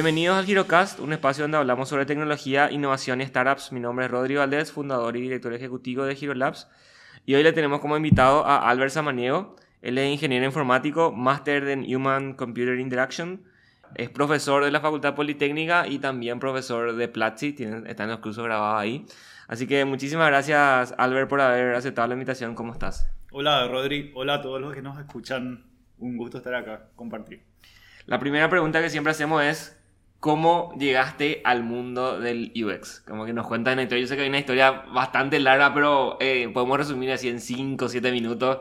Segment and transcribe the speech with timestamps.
[0.00, 3.70] Bienvenidos al Girocast, un espacio donde hablamos sobre tecnología, innovación y startups.
[3.70, 6.68] Mi nombre es Rodrigo Valdés, fundador y director ejecutivo de Girolabs.
[7.26, 9.56] Y hoy le tenemos como invitado a Albert Samaniego.
[9.82, 13.42] Él es ingeniero informático, máster en Human Computer Interaction.
[13.94, 17.54] Es profesor de la Facultad Politécnica y también profesor de Platzi.
[17.86, 19.04] está en los cursos grabados ahí.
[19.48, 22.54] Así que muchísimas gracias, Albert, por haber aceptado la invitación.
[22.54, 23.06] ¿Cómo estás?
[23.32, 24.12] Hola, Rodri.
[24.14, 25.66] Hola a todos los que nos escuchan.
[25.98, 27.42] Un gusto estar acá, compartir.
[28.06, 29.79] La primera pregunta que siempre hacemos es,
[30.20, 33.00] ¿cómo llegaste al mundo del UX?
[33.00, 34.02] Como que nos cuentas una historia.
[34.02, 37.84] Yo sé que hay una historia bastante larga, pero eh, podemos resumir así en 5
[37.84, 38.58] o 7 minutos.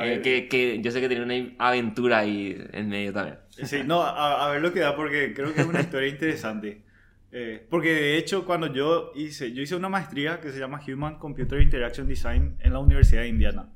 [0.00, 3.36] Eh, que, que, yo sé que tiene una aventura ahí en medio también.
[3.50, 6.82] Sí, no, a, a ver lo que da, porque creo que es una historia interesante.
[7.34, 11.18] Eh, porque de hecho cuando yo hice, yo hice una maestría que se llama Human
[11.18, 13.70] Computer Interaction Design en la Universidad de Indiana.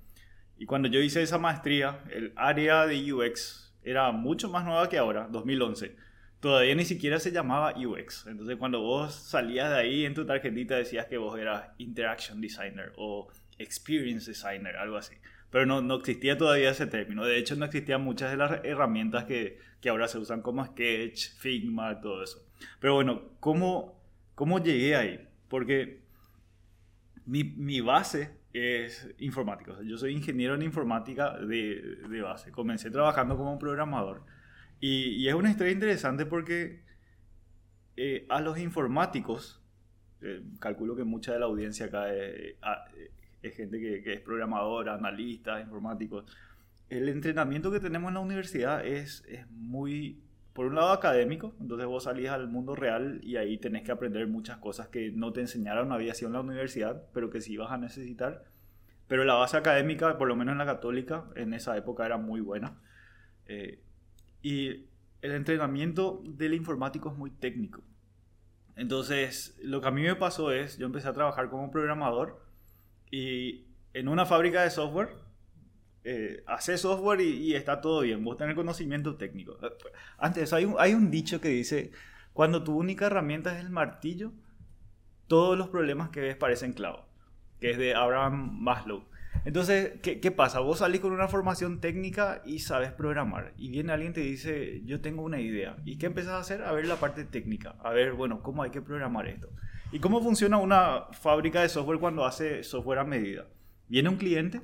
[0.58, 4.98] Y cuando yo hice esa maestría, el área de UX era mucho más nueva que
[4.98, 5.96] ahora, 2011.
[6.46, 8.28] Todavía ni siquiera se llamaba UX.
[8.28, 12.92] Entonces cuando vos salías de ahí en tu tarjetita decías que vos eras Interaction Designer
[12.96, 13.26] o
[13.58, 15.16] Experience Designer, algo así.
[15.50, 17.24] Pero no, no existía todavía ese término.
[17.24, 21.36] De hecho no existían muchas de las herramientas que, que ahora se usan como Sketch,
[21.36, 22.46] Figma, todo eso.
[22.78, 24.00] Pero bueno, ¿cómo,
[24.36, 25.28] cómo llegué ahí?
[25.48, 26.02] Porque
[27.24, 29.78] mi, mi base es informática.
[29.82, 32.52] yo soy ingeniero en informática de, de, base.
[32.52, 34.22] Comencé trabajando como programador.
[34.80, 36.82] Y, y es una historia interesante porque
[37.96, 39.62] eh, a los informáticos,
[40.20, 42.56] eh, calculo que mucha de la audiencia acá es,
[43.42, 46.24] es gente que, que, es programadora, analista, informáticos.
[46.88, 50.22] El entrenamiento que tenemos en la universidad es, es muy
[50.56, 54.26] por un lado académico, entonces vos salís al mundo real y ahí tenés que aprender
[54.26, 57.76] muchas cosas que no te enseñaron aviación en la universidad, pero que sí vas a
[57.76, 58.44] necesitar.
[59.06, 62.40] Pero la base académica, por lo menos en la católica, en esa época era muy
[62.40, 62.80] buena.
[63.44, 63.82] Eh,
[64.42, 64.86] y
[65.22, 67.82] el entrenamiento del informático es muy técnico.
[68.76, 72.44] Entonces, lo que a mí me pasó es, yo empecé a trabajar como programador
[73.10, 75.26] y en una fábrica de software
[76.08, 79.58] eh, hace software y, está todo bien, vos tenés conocimiento técnico.
[80.18, 81.90] Antes, hay un, hay un dicho que dice,
[82.32, 84.32] cuando tu única herramienta es el martillo,
[85.26, 87.06] todos los problemas que ves parecen clavos,
[87.58, 89.02] que es de Abraham Maslow.
[89.44, 90.60] Entonces, ¿qué, ¿qué, pasa?
[90.60, 93.52] Vos salís con una formación técnica y sabes programar.
[93.56, 95.76] Y viene alguien y te dice, yo tengo una idea.
[95.84, 96.62] ¿Y qué empezás a hacer?
[96.62, 97.76] A ver la parte técnica.
[97.82, 99.48] A ver, bueno, ¿cómo hay que programar esto?
[99.92, 103.46] ¿Y cómo funciona una fábrica de software cuando hace software a medida?
[103.88, 104.62] Viene un cliente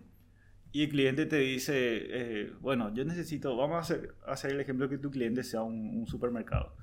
[0.72, 4.88] y el cliente te dice, eh, bueno, yo necesito, vamos a hacer, hacer, el ejemplo
[4.88, 6.74] que tu cliente sea un, supermercado.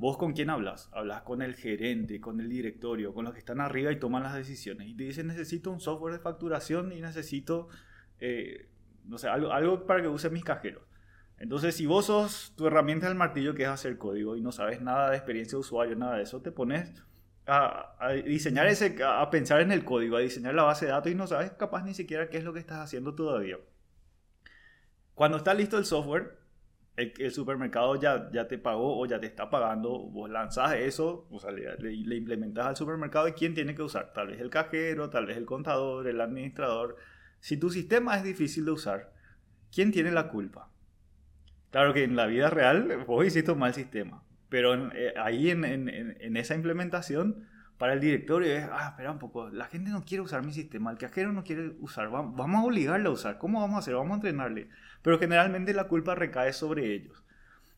[0.00, 0.88] ¿Vos con quién hablas?
[0.92, 4.34] Hablas con el gerente, con el directorio, con los que están arriba y toman las
[4.34, 4.88] decisiones.
[4.88, 7.68] Y te dicen, necesito un software de facturación y necesito,
[8.18, 8.70] eh,
[9.04, 10.84] no sé, algo, algo para que use mis cajeros.
[11.36, 14.80] Entonces, si vos sos tu herramienta del martillo, que es hacer código, y no sabes
[14.80, 16.94] nada de experiencia de usuario, nada de eso, te pones
[17.46, 17.94] a,
[18.24, 21.26] diseñar ese, a pensar en el código, a diseñar la base de datos y no
[21.26, 23.58] sabes capaz ni siquiera qué es lo que estás haciendo todavía.
[25.12, 26.39] Cuando está listo el software,
[26.96, 31.38] el, supermercado ya, ya te pagó o ya te está pagando, vos lanzas eso, o
[31.38, 34.12] sea, le, le, implementas al supermercado y quién tiene que usar.
[34.12, 36.96] Tal vez el cajero, tal vez el contador, el administrador.
[37.40, 39.12] Si tu sistema es difícil de usar,
[39.72, 40.68] ¿quién tiene la culpa?
[41.70, 44.22] Claro que en la vida real vos hiciste un mal sistema.
[44.48, 47.46] Pero eh, ahí en, en, en, esa implementación,
[47.78, 50.90] para el directorio es, ah, espera un poco, la gente no quiere usar mi sistema,
[50.90, 53.94] el cajero no quiere usar, vamos, a obligarle a usar, ¿cómo vamos a hacer?
[53.94, 54.68] Vamos a entrenarle.
[55.02, 57.24] Pero generalmente la culpa recae sobre ellos.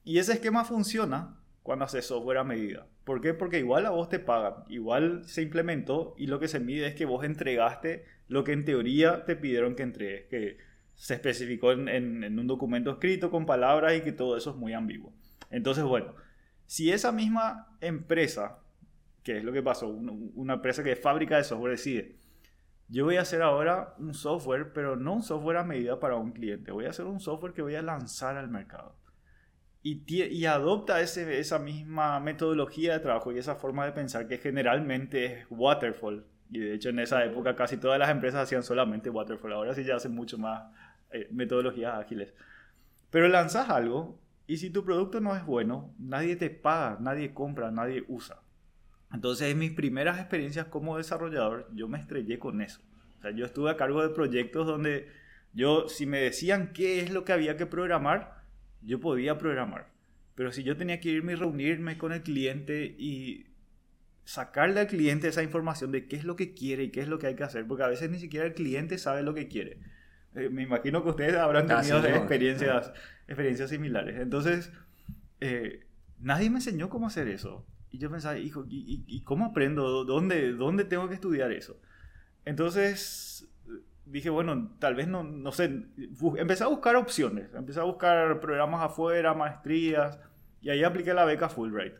[0.04, 2.86] Y ese esquema funciona cuando haces software a medida.
[3.04, 3.34] ¿Por qué?
[3.34, 6.94] Porque igual a vos te pagan, igual se implementó y lo que se mide es
[6.94, 10.58] que vos entregaste lo que en teoría te pidieron que entregues, que
[10.94, 14.72] se especificó en, en un documento escrito con palabras y que todo eso es muy
[14.72, 15.12] ambiguo.
[15.50, 16.14] Entonces, bueno,
[16.66, 18.60] si esa misma empresa,
[19.22, 22.16] que es lo que pasó, una empresa que es fábrica de software decide,
[22.92, 26.32] yo voy a hacer ahora un software, pero no un software a medida para un
[26.32, 28.94] cliente, voy a hacer un software que voy a lanzar al mercado.
[29.82, 34.36] Y, y adopta ese, esa misma metodología de trabajo y esa forma de pensar que
[34.36, 36.26] generalmente es waterfall.
[36.50, 39.54] Y de hecho en esa época casi todas las empresas hacían solamente waterfall.
[39.54, 40.70] Ahora sí ya hacen mucho más
[41.10, 42.34] eh, metodologías ágiles.
[43.10, 47.70] Pero lanzas algo y si tu producto no es bueno, nadie te paga, nadie compra,
[47.70, 48.41] nadie usa.
[49.12, 52.80] Entonces, en mis primeras experiencias como desarrollador, yo me estrellé con eso.
[53.18, 55.08] O sea, yo estuve a cargo de proyectos donde
[55.52, 58.42] yo, si me decían qué es lo que había que programar,
[58.80, 59.88] yo podía programar.
[60.34, 63.46] Pero si yo tenía que irme y reunirme con el cliente y
[64.24, 67.18] sacarle al cliente esa información de qué es lo que quiere y qué es lo
[67.18, 69.78] que hay que hacer, porque a veces ni siquiera el cliente sabe lo que quiere.
[70.34, 72.92] Eh, me imagino que ustedes habrán tenido experiencias,
[73.26, 74.18] experiencias similares.
[74.18, 74.72] Entonces,
[75.40, 75.86] eh,
[76.18, 77.66] nadie me enseñó cómo hacer eso.
[77.92, 80.04] Y yo pensaba, hijo, ¿y, cómo aprendo?
[80.04, 81.78] ¿Dónde, ¿Dónde tengo que estudiar eso?
[82.44, 83.48] Entonces
[84.06, 85.84] dije, bueno, tal vez no, no sé,
[86.36, 90.18] empecé a buscar opciones, empecé a buscar programas afuera, maestrías,
[90.60, 91.94] y ahí apliqué la beca Fulbright.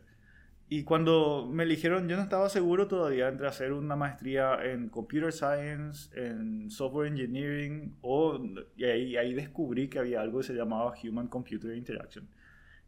[0.69, 5.31] Y cuando me eligieron, yo no estaba seguro todavía entre hacer una maestría en Computer
[5.31, 8.39] Science, en Software Engineering, o,
[8.75, 12.27] y ahí, ahí descubrí que había algo que se llamaba Human Computer Interaction.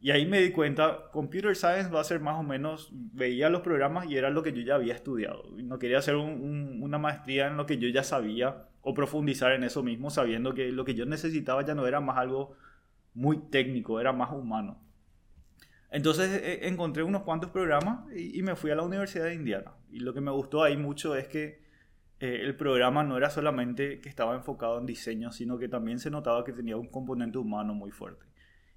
[0.05, 3.61] Y ahí me di cuenta, Computer Science va a ser más o menos, veía los
[3.61, 5.49] programas y era lo que yo ya había estudiado.
[5.63, 9.81] No quería hacer una maestría en lo que yo ya sabía o profundizar en eso
[9.81, 12.55] mismo, sabiendo que lo que yo necesitaba ya no era más algo
[13.15, 14.79] muy técnico, era más humano.
[15.89, 19.71] Entonces eh, encontré unos cuantos programas y, me fui a la Universidad de Indiana.
[19.89, 21.63] Y lo que me gustó ahí mucho es que
[22.19, 26.11] eh, el programa no era solamente que estaba enfocado en diseño, sino que también se
[26.11, 28.34] notaba que tenía un componente humano muy fuerte.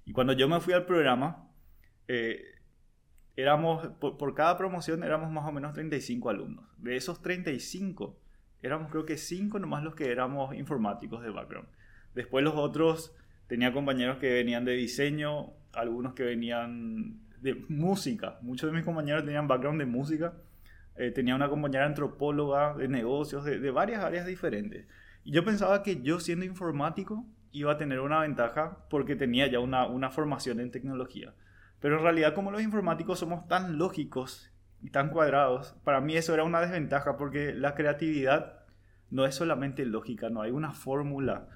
[0.09, 1.47] Y cuando yo me fui al programa,
[2.07, 2.41] eh,
[3.35, 6.65] éramos, por, cada promoción éramos más o menos 35 alumnos.
[6.79, 8.19] De esos 35,
[8.63, 11.67] éramos creo que 5 nomás los que éramos informáticos de background.
[12.15, 13.15] Después los otros,
[13.45, 18.39] tenía compañeros que venían de diseño, algunos que venían de música.
[18.41, 20.33] Muchos de mis compañeros tenían background de música.
[20.95, 24.87] Eh, tenía una compañera antropóloga de negocios, de, de varias áreas diferentes.
[25.23, 29.59] Y yo pensaba que yo siendo informático iba a tener una ventaja porque tenía ya
[29.59, 31.33] una, una formación en tecnología.
[31.79, 34.51] Pero en realidad como los informáticos somos tan lógicos
[34.81, 38.59] y tan cuadrados, para mí eso era una desventaja porque la creatividad
[39.09, 41.47] no es solamente lógica, no hay una fórmula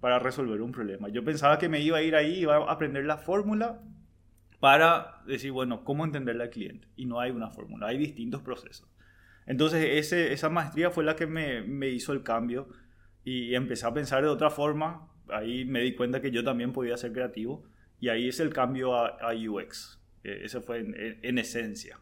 [0.00, 1.08] para resolver un problema.
[1.08, 3.80] Yo pensaba que me iba a ir ahí, iba a aprender la fórmula
[4.60, 6.88] para decir, bueno, cómo entenderle al cliente.
[6.96, 8.88] Y no hay una fórmula, hay distintos procesos.
[9.46, 12.68] Entonces ese, esa maestría fue la que me, me hizo el cambio
[13.24, 16.96] y empecé a pensar de otra forma ahí me di cuenta que yo también podía
[16.96, 17.64] ser creativo
[18.00, 20.00] y ahí es el cambio a, UX.
[20.24, 21.98] E, ese fue en, esencia.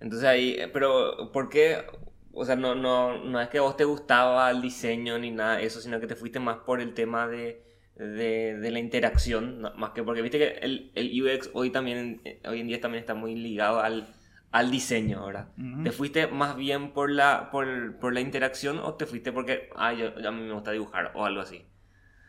[0.00, 1.84] Entonces ahí, pero ¿por qué?
[2.32, 5.56] O sea, no, no, no es que a vos te gustaba el diseño ni nada
[5.58, 7.62] de eso, sino que te fuiste más por el tema de,
[7.96, 12.66] de, la interacción, más que porque viste que el, el, UX hoy también, hoy en
[12.66, 14.08] día también está muy ligado al,
[14.50, 15.48] al diseño ahora.
[15.82, 19.92] ¿Te fuiste más bien por la, por, por, la interacción o te fuiste porque, ah,
[19.94, 21.64] yo, a mí me gusta dibujar o algo así?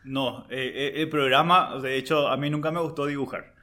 [0.04, 3.54] No, eh, eh, el programa, de hecho, a mí nunca me gustó dibujar.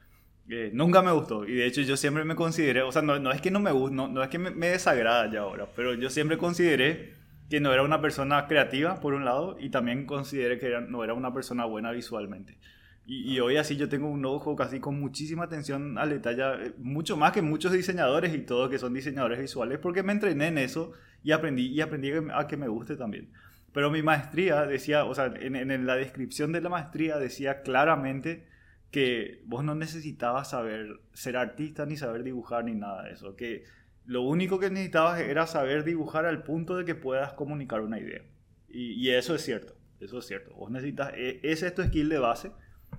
[0.48, 1.46] Eh, nunca me gustó.
[1.46, 3.94] Y de hecho, yo siempre me consideré, o sea, no, es que no me gusta,
[3.94, 7.14] no, es que me, desagrada ya ahora, pero yo siempre consideré
[7.48, 11.14] que no era una persona creativa, por un lado, y también consideré que no era
[11.14, 12.58] una persona buena visualmente.
[13.04, 17.32] Y, hoy así yo tengo un ojo casi con muchísima atención al detalle, mucho más
[17.32, 20.92] que muchos diseñadores y todos que son diseñadores visuales, porque me entrené en eso
[21.24, 23.28] y aprendí, y aprendí a que me guste también.
[23.72, 28.46] Pero mi maestría decía, o sea, en, la descripción de la maestría decía claramente
[28.90, 33.64] que vos no necesitabas saber ser artista ni saber dibujar ni nada de eso, que
[34.04, 38.22] lo único que necesitabas era saber dibujar al punto de que puedas comunicar una idea.
[38.68, 40.54] Y, eso es cierto, eso es cierto.
[40.54, 42.52] Vos necesitas, e, ese es tu skill de base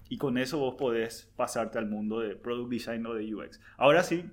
[0.09, 3.59] y con eso vos podés pasarte al mundo de product design o de UX.
[3.77, 4.29] Ahora sí,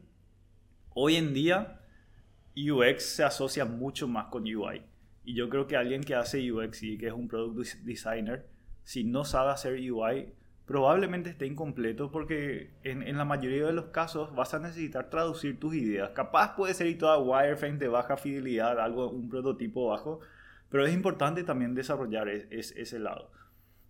[0.90, 1.80] hoy en día
[2.56, 4.82] UX se asocia mucho más con UI.
[5.24, 8.46] Y yo creo que alguien que hace UX y que es un product designer,
[8.84, 10.32] si no sabe hacer UI,
[10.70, 15.58] probablemente esté incompleto porque en, en, la mayoría de los casos vas a necesitar traducir
[15.58, 16.10] tus ideas.
[16.10, 20.20] Capaz puede ser y toda wireframe de baja fidelidad, algo, un prototipo bajo,
[20.68, 23.32] pero es importante también desarrollar ese lado.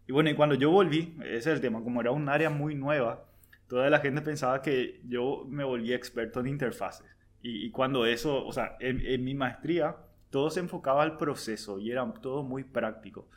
[0.06, 2.74] Y bueno, y cuando yo volví, ese es el tema, como era un área muy
[2.74, 3.26] nueva,
[3.68, 7.06] toda la gente pensaba que yo me volví experto en interfaces.
[7.42, 9.96] Y, y cuando eso, o sea, en, en mi maestría,
[10.30, 13.28] todo se enfocaba al proceso y era todo muy práctico.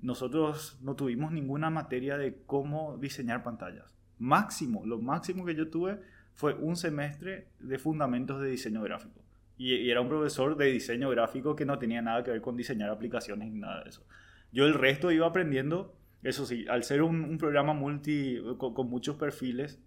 [0.00, 3.94] Nosotros no tuvimos ninguna materia de cómo diseñar pantallas.
[4.18, 6.00] Máximo, lo máximo que yo tuve
[6.34, 9.20] fue un semestre de fundamentos de diseño gráfico.
[9.56, 12.90] Y, era un profesor de diseño gráfico que no tenía nada que ver con diseñar
[12.90, 14.06] aplicaciones ni nada de eso.
[14.52, 19.80] Yo el resto iba aprendiendo, eso sí, al ser un, programa multi con muchos perfiles,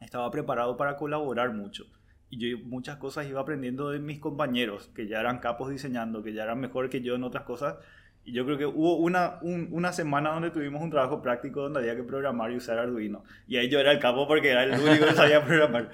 [0.00, 1.86] estaba preparado para colaborar mucho
[2.30, 6.32] y yo muchas cosas iba aprendiendo de mis compañeros, que ya eran capos diseñando, que
[6.32, 7.76] ya eran mejor que yo en otras cosas.
[8.24, 11.96] Y yo creo que hubo una, una semana donde tuvimos un trabajo práctico donde había
[11.96, 13.24] que programar y usar Arduino.
[13.46, 15.90] Y ahí yo era el capo porque era el único que sabía programar.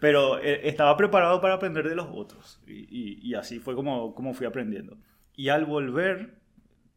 [0.00, 2.60] Pero eh, estaba preparado para aprender de los otros.
[2.66, 4.98] Y, y, así fue como, como fui aprendiendo.
[5.36, 6.34] Y al volver,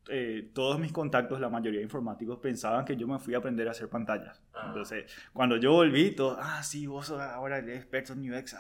[0.09, 3.67] eh, todos mis contactos, la mayoría de informáticos, pensaban que yo me fui a aprender
[3.67, 4.41] a hacer pantallas.
[4.53, 4.65] Ah.
[4.67, 8.55] Entonces, cuando yo volví, todos, ah, sí, vos ahora eres experto en UX.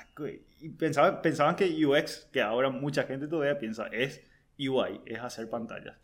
[0.59, 4.23] Y pensaban, pensaban que UX, que ahora mucha gente todavía piensa, es
[4.57, 5.97] UI, es hacer pantallas.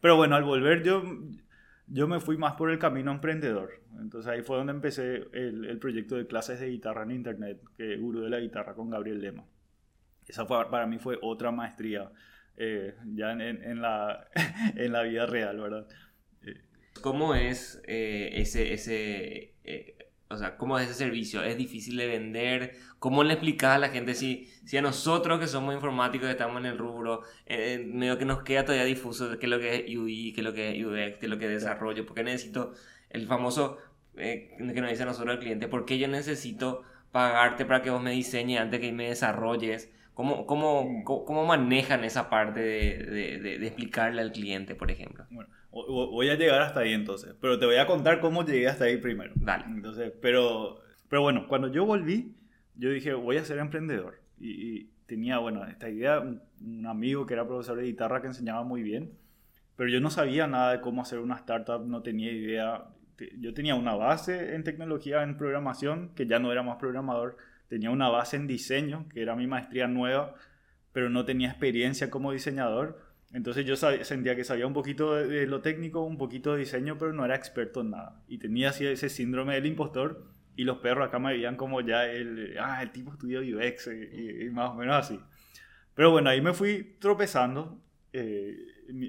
[0.00, 1.02] Pero bueno, al volver yo
[1.86, 3.80] yo me fui más por el camino emprendedor.
[4.00, 7.96] Entonces ahí fue donde empecé el, el proyecto de clases de guitarra en internet, que
[7.96, 9.44] Gurú de la Guitarra con Gabriel Lema.
[10.26, 12.10] Esa fue, para mí fue otra maestría
[12.56, 14.28] eh, ya en, en, la,
[14.76, 15.86] en la vida real, ¿verdad?
[17.02, 19.96] ¿Cómo es eh, ese, ese eh,
[20.28, 21.42] o sea, cómo es ese servicio?
[21.42, 22.76] ¿Es difícil de vender?
[22.98, 26.58] ¿Cómo le explicas a la gente si, si a nosotros que somos informáticos, que estamos
[26.58, 29.76] en el rubro, eh, medio que nos queda todavía difuso de qué es lo que
[29.76, 32.04] es UI, qué es lo que es UX, qué es lo que es desarrollo?
[32.06, 32.72] ¿Por qué necesito
[33.10, 33.78] el famoso
[34.16, 35.68] que nos dice a nosotros el cliente?
[35.68, 36.82] ¿Por qué yo necesito
[37.12, 39.92] pagarte para que vos me diseñes antes que me desarrolles?
[40.16, 45.26] ¿Cómo, cómo, cómo manejan esa parte de, de, de, explicarle al cliente, por ejemplo?
[45.30, 48.86] Bueno, voy a llegar hasta ahí entonces, pero te voy a contar cómo llegué hasta
[48.86, 49.34] ahí primero.
[49.34, 49.66] Dale.
[49.66, 50.80] Entonces, pero,
[51.10, 52.34] pero bueno, cuando yo volví,
[52.76, 54.22] yo dije, voy a ser emprendedor.
[54.40, 58.64] Y, y tenía, bueno, esta idea, un, amigo que era profesor de guitarra que enseñaba
[58.64, 59.12] muy bien,
[59.76, 62.86] pero yo no sabía nada de cómo hacer una startup, no tenía idea.
[63.38, 67.36] Yo tenía una base en tecnología, en programación, que ya no era más programador
[67.68, 70.34] tenía una base en diseño, que era mi maestría nueva,
[70.92, 73.00] pero no tenía experiencia como diseñador.
[73.32, 76.96] Entonces yo sentía que sabía un poquito de, de, lo técnico, un poquito de diseño,
[76.98, 78.22] pero no era experto en nada.
[78.28, 82.06] Y tenía así ese síndrome del impostor y los perros acá me veían como ya
[82.06, 85.20] el, ah, el tipo estudió UX y, y, más o menos así.
[85.94, 87.82] Pero bueno, ahí me fui tropezando.
[88.12, 88.56] Eh,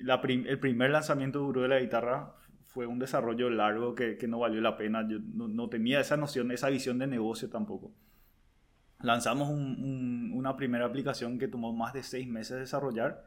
[0.03, 2.33] la prim, el primer lanzamiento duro de la guitarra
[2.63, 5.07] fue un desarrollo largo que, que no valió la pena.
[5.07, 7.93] Yo no, no tenía esa noción, esa visión de negocio tampoco
[8.99, 13.23] lanzamos un, un, una primera aplicación que tomó más de seis meses desarrollar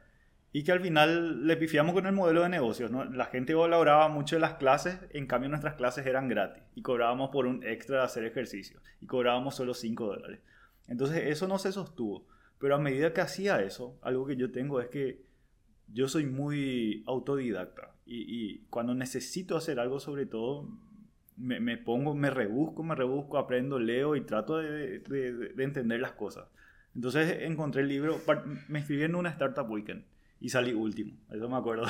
[0.53, 2.91] y que al final le pifiamos con el modelo de negocios.
[2.91, 3.05] ¿no?
[3.05, 7.47] La gente valoraba mucho las clases, en cambio nuestras clases eran gratis y cobrábamos por
[7.47, 10.41] un extra de hacer ejercicio y cobrábamos solo 5 dólares.
[10.89, 12.27] Entonces eso no se sostuvo,
[12.59, 15.25] pero a medida que hacía eso, algo que yo tengo es que
[15.87, 20.69] yo soy muy autodidacta y, y cuando necesito hacer algo sobre todo,
[21.41, 26.01] me, me, pongo, me rebusco, me rebusco, aprendo, leo y trato de, de, de, entender
[26.01, 26.47] las cosas.
[26.95, 28.21] Entonces encontré el libro,
[28.69, 30.05] me inscribí en una Startup Weekend
[30.41, 31.85] y salí último, eso me acuerdo.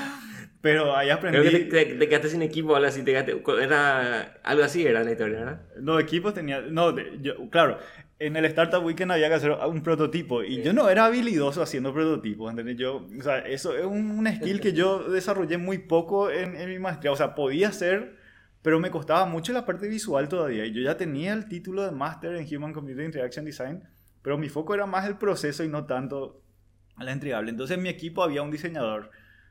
[0.60, 1.40] Pero ahí aprendí...
[1.40, 4.86] Creo que te, te, te, quedaste sin equipo, algo así, te quedaste, era, algo así
[4.86, 5.62] era la historia, ¿verdad?
[5.80, 7.78] No, equipos tenía, no, yo, claro,
[8.18, 11.92] en el Startup Weekend había que hacer un prototipo y yo no era habilidoso haciendo
[11.92, 12.76] prototipos, ¿entendés?
[12.76, 16.68] Yo, o sea, eso es un, un skill que yo desarrollé muy poco en, en
[16.68, 18.21] mi maestría, o sea, podía hacer
[18.62, 20.64] pero me costaba mucho la parte visual todavía.
[20.64, 23.82] Y yo ya tenía el título de máster en Human Computer Interaction Design,
[24.22, 26.40] pero mi foco era más el proceso y no tanto
[26.98, 27.50] la entregable.
[27.50, 29.10] Entonces en mi equipo había un diseñador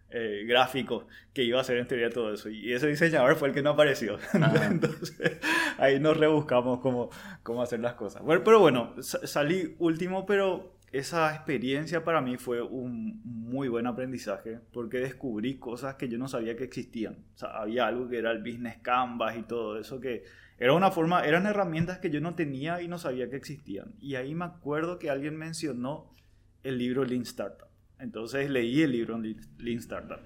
[0.10, 2.50] eh, gráfico que iba a hacer en teoría todo eso.
[2.50, 4.18] Y ese diseñador fue el que no apareció.
[4.34, 5.40] Entonces
[5.78, 7.10] ahí nos rebuscamos cómo,
[7.44, 8.22] cómo hacer las cosas.
[8.22, 14.60] Bueno, pero bueno, salí último, pero esa experiencia para mí fue un muy buen aprendizaje
[14.74, 17.24] porque descubrí cosas que yo no sabía que existían.
[17.42, 20.24] O había algo que era el business canvas y todo eso que
[20.58, 23.96] era una forma, eran herramientas que yo no tenía y no sabía que existían.
[24.00, 26.12] Y ahí me acuerdo que alguien mencionó
[26.64, 27.68] el libro Lean Startup.
[27.98, 30.20] Entonces leí el libro Lean Startup.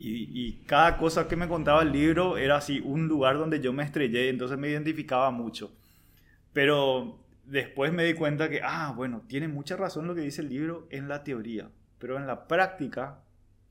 [0.00, 3.82] Y, cada cosa que me contaba el libro era así, un lugar donde yo me
[3.82, 5.72] estrellé, entonces me identificaba mucho.
[6.52, 10.50] Pero después me di cuenta que, ah, bueno, tiene mucha razón lo que dice el
[10.50, 13.20] libro en la teoría, pero en la práctica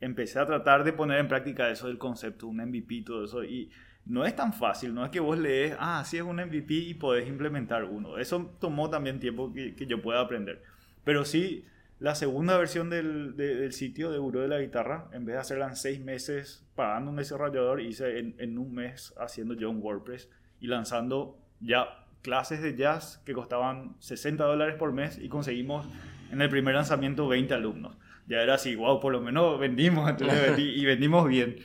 [0.01, 3.71] empecé a tratar de poner en práctica eso del concepto, un MVP, todo eso, y
[4.05, 6.93] no es tan fácil, no es que vos lees, ah, sí es un MVP y
[6.93, 8.17] podés implementar uno.
[8.17, 10.63] Eso tomó también tiempo que, yo pueda aprender.
[11.03, 11.65] Pero sí,
[11.99, 15.41] la segunda versión del, de, del sitio de Buró de la Guitarra, en vez de
[15.41, 19.81] hacerla en seis meses pagando un desarrollador, hice en, en un mes haciendo yo un
[19.81, 20.29] WordPress
[20.59, 25.87] y lanzando ya clases de jazz que costaban 60 dólares por mes y conseguimos
[26.29, 27.95] en el primer lanzamiento 20 alumnos.
[28.27, 31.55] Ya era así, wow, por lo menos vendimos entonces y vendimos bien.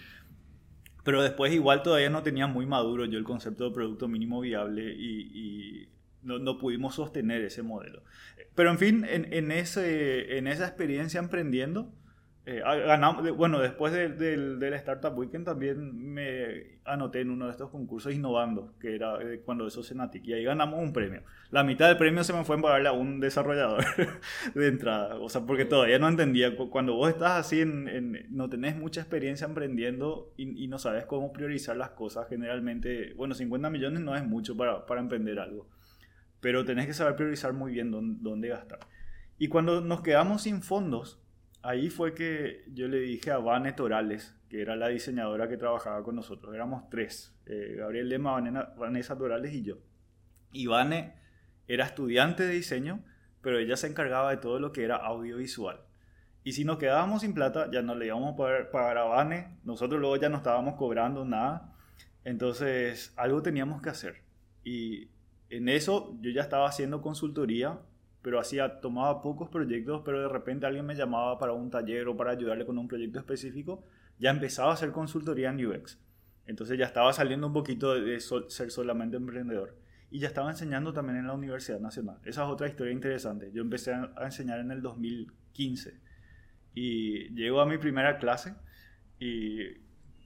[1.03, 4.95] Pero después igual todavía no tenía muy maduro yo el concepto de producto mínimo viable
[4.97, 5.89] y, y
[6.23, 8.05] no, no, pudimos sostener ese modelo.
[8.55, 11.93] Pero en fin, en, en, ese, en esa experiencia emprendiendo,
[12.45, 17.53] eh, ganamos, bueno, después del de, de, Startup Weekend también me anoté en uno de
[17.53, 21.23] estos concursos innovando, que era eh, cuando eso Cenatic, y ahí ganamos un premio.
[21.53, 23.85] La mitad del premio se me fue en pagarle a un desarrollador
[24.57, 28.49] de entrada, o sea, porque todavía no entendía, cuando vos estás así, en, en, no
[28.49, 33.71] tenés mucha experiencia emprendiendo y, y, no sabes cómo priorizar las cosas, generalmente, bueno, 50
[33.71, 35.69] millones no es mucho para, para emprender algo,
[36.41, 38.81] pero tenés que saber priorizar muy bien dónde, dónde gastar.
[39.39, 41.22] Y cuando nos quedamos sin fondos,
[41.63, 46.03] ahí fue que yo le dije a Vane Torales, que era la diseñadora que trabajaba
[46.03, 46.55] con nosotros.
[46.55, 48.41] Éramos tres, eh, Gabriel Lema,
[48.77, 49.79] Vanessa Torales y yo.
[50.53, 51.15] Y Vane
[51.69, 53.05] era estudiante de diseño,
[53.41, 55.81] pero ella se encargaba de todo lo que era audiovisual.
[56.45, 59.59] Y si nos quedábamos sin plata, ya no le íbamos a poder pagar a Bane,
[59.65, 61.75] nosotros luego ya no estábamos cobrando nada.
[62.25, 64.23] Entonces, algo teníamos que hacer.
[64.65, 65.11] Y
[65.51, 67.79] en eso yo ya estaba haciendo consultoría,
[68.23, 72.17] pero hacía, tomaba pocos proyectos, pero de repente alguien me llamaba para un taller o
[72.17, 73.85] para ayudarle con un proyecto específico,
[74.19, 75.99] ya empezaba a hacer consultoría en UX.
[76.47, 79.77] Entonces ya estaba saliendo un poquito de ser solamente emprendedor.
[80.11, 82.19] Y ya estaba enseñando también en la Universidad Nacional.
[82.25, 83.51] Esa es otra historia interesante.
[83.53, 86.01] Yo empecé a enseñar en el 2015
[86.75, 88.55] y llego a mi primera clase
[89.19, 89.82] y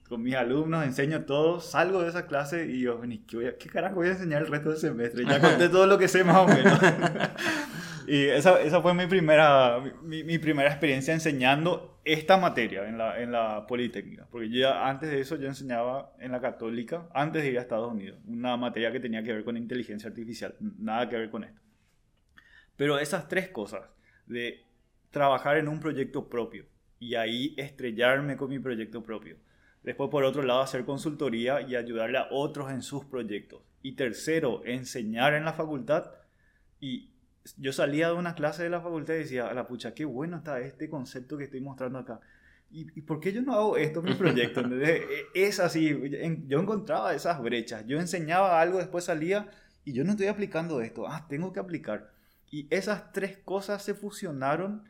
[0.07, 4.07] con mis alumnos enseño todo, salgo de esa clase y yo, ¿qué, ¿qué carajo voy
[4.07, 5.25] a enseñar el resto del semestre?
[5.25, 6.79] Ya conté todo lo que sé más o menos.
[8.07, 13.21] y esa, esa, fue mi primera, mi, mi, primera experiencia enseñando esta materia en la,
[13.21, 14.27] en la Politécnica.
[14.31, 17.61] Porque yo ya, antes de eso yo enseñaba en la Católica, antes de ir a
[17.61, 21.43] Estados Unidos, una materia que tenía que ver con inteligencia artificial, nada que ver con
[21.43, 21.61] esto.
[22.75, 23.81] Pero esas tres cosas,
[24.27, 24.63] de
[25.09, 26.65] trabajar en un proyecto propio
[26.99, 29.37] y ahí estrellarme con mi proyecto propio.
[29.87, 33.61] Después, por otro lado, hacer consultoría y ayudarle a otros en sus proyectos.
[33.81, 36.11] Y tercero, enseñar en la facultad.
[36.81, 37.11] Y
[37.55, 40.35] yo salía de una clase de la facultad y decía, a la pucha, qué bueno
[40.35, 42.19] está este concepto que estoy mostrando acá.
[42.69, 44.59] ¿Y, por qué yo no hago esto en mi proyecto?
[44.69, 45.97] E, es así,
[46.47, 47.85] yo encontraba esas brechas.
[47.87, 49.47] Yo enseñaba algo, después salía
[49.85, 51.07] y yo no estoy aplicando esto.
[51.07, 52.11] Ah, tengo que aplicar.
[52.51, 54.83] Y esas tres cosas se fusionaron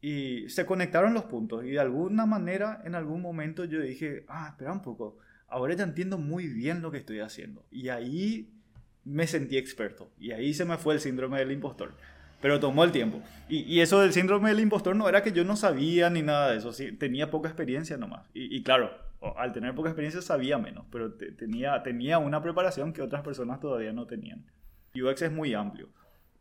[0.00, 4.48] y se conectaron los puntos y de alguna manera en algún momento yo dije, ah,
[4.50, 7.64] espera un poco, ahora ya entiendo muy bien lo que estoy haciendo.
[7.70, 8.52] Y ahí
[9.04, 11.94] me sentí experto y ahí se me fue el síndrome del impostor.
[12.40, 13.20] Pero tomó el tiempo.
[13.48, 16.52] Y, y eso del síndrome del impostor no era que yo no sabía ni nada
[16.52, 18.28] de eso, sí, tenía poca experiencia nomás.
[18.32, 18.92] Y, y claro,
[19.36, 23.92] al tener poca experiencia sabía menos, pero tenía, tenía una preparación que otras personas todavía
[23.92, 24.46] no tenían.
[24.94, 25.88] UX es muy amplio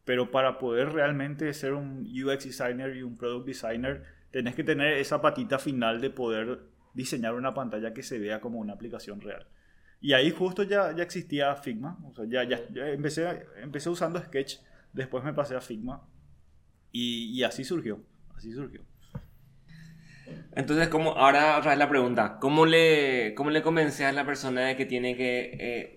[0.07, 4.93] pero para poder realmente ser un UX designer y un product designer, tenés que tener
[4.93, 6.61] esa patita final de poder
[6.93, 9.45] diseñar una pantalla que se vea como una aplicación real.
[9.99, 14.59] Y ahí justo ya, ya existía Figma, o sea, ya, ya, empecé, empecé usando Sketch,
[14.93, 16.01] después me pasé a Figma
[16.93, 18.01] y, y así surgió,
[18.33, 18.85] así surgió.
[20.55, 24.61] Entonces, ¿cómo, ahora otra vez la pregunta, ¿cómo le, cómo le convences a la persona
[24.67, 25.96] de que tiene que eh,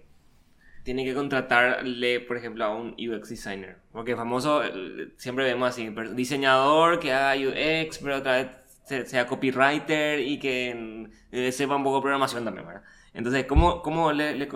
[0.82, 3.76] tiene que contratarle, por ejemplo, a un UX designer.
[3.92, 10.20] Porque famoso, eh, siempre vemos así, diseñador que haga UX, pero otra vez sea copywriter
[10.20, 12.82] y que eh, sepa un poco de programación también, ¿verdad?
[13.12, 14.48] Entonces, ¿cómo, cómo, le,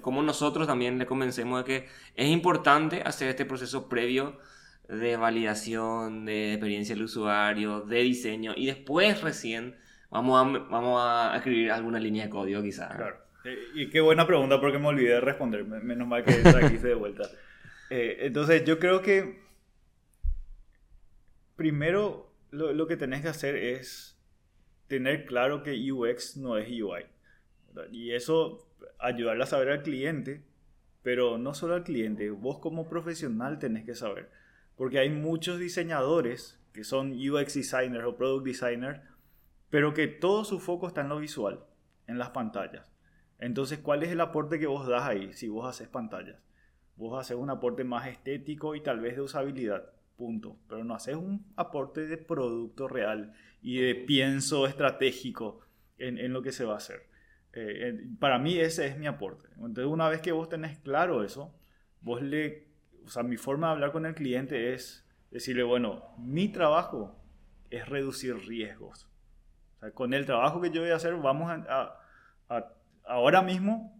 [0.00, 4.38] ¿cómo nosotros también le convencemos de que es importante hacer este proceso previo
[4.88, 9.76] de validación, de experiencia del usuario, de diseño, y después recién
[10.10, 12.94] vamos a, vamos a escribir alguna línea de código quizás?
[12.94, 13.23] Claro.
[13.44, 15.64] Eh, y qué buena pregunta porque me olvidé de responder.
[15.64, 17.28] Menos mal que está aquí de vuelta.
[17.90, 19.42] Eh, entonces, yo creo que
[21.54, 24.18] primero lo, lo, que tenés que hacer es
[24.88, 27.04] tener claro que UX no es UI.
[27.92, 28.66] Y eso
[28.98, 30.42] ayudarle a saber al cliente,
[31.02, 34.30] pero no solo al cliente, vos como profesional tenés que saber.
[34.76, 39.00] Porque hay muchos diseñadores que son UX designers o product designers,
[39.70, 41.60] pero que todo su foco está en lo visual,
[42.06, 42.93] en las pantallas.
[43.38, 46.40] Entonces, ¿cuál es el aporte que vos das ahí si vos haces pantallas?
[46.96, 50.56] Vos haces un aporte más estético y tal vez de usabilidad, punto.
[50.68, 55.60] Pero no haces un aporte de producto real y de pienso estratégico
[55.98, 57.08] en, lo que se va a hacer.
[57.52, 59.48] Eh, para mí ese es mi aporte.
[59.56, 61.54] Entonces, una vez que vos tenés claro eso,
[62.00, 62.68] vos le...
[63.04, 67.20] O sea, mi forma de hablar con el cliente es decirle, bueno, mi trabajo
[67.70, 69.08] es reducir riesgos.
[69.92, 72.00] Con el trabajo que yo voy a hacer, vamos a
[73.06, 73.94] ahora mismo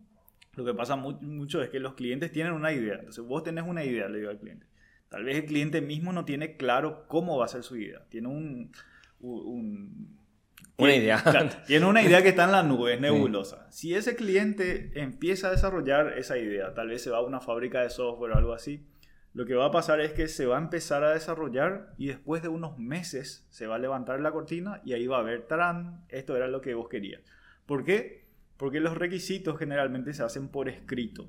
[0.56, 2.94] lo que pasa mucho es que los clientes tienen una idea.
[2.94, 4.66] Entonces vos tenés una idea, le digo al cliente.
[5.08, 8.04] Tal vez el cliente mismo no tiene claro cómo va a ser su idea.
[8.08, 8.72] Tiene un...
[9.20, 11.22] una idea.
[11.66, 13.70] tiene una idea que está en la nube, es nebulosa.
[13.70, 17.82] Si ese cliente empieza a desarrollar esa idea, tal vez se va a una fábrica
[17.82, 18.86] de software o algo así,
[19.32, 22.42] lo que va a pasar es que se va a empezar a desarrollar y después
[22.42, 26.04] de unos meses se va a levantar la cortina y ahí va a ver, tarán,
[26.08, 27.20] esto era lo que vos querías.
[27.66, 28.23] ¿Por qué?
[28.56, 31.28] Porque los requisitos generalmente se hacen por escrito.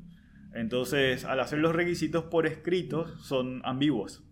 [0.54, 4.24] Entonces, al hacer los requisitos por escrito, son ambiguos.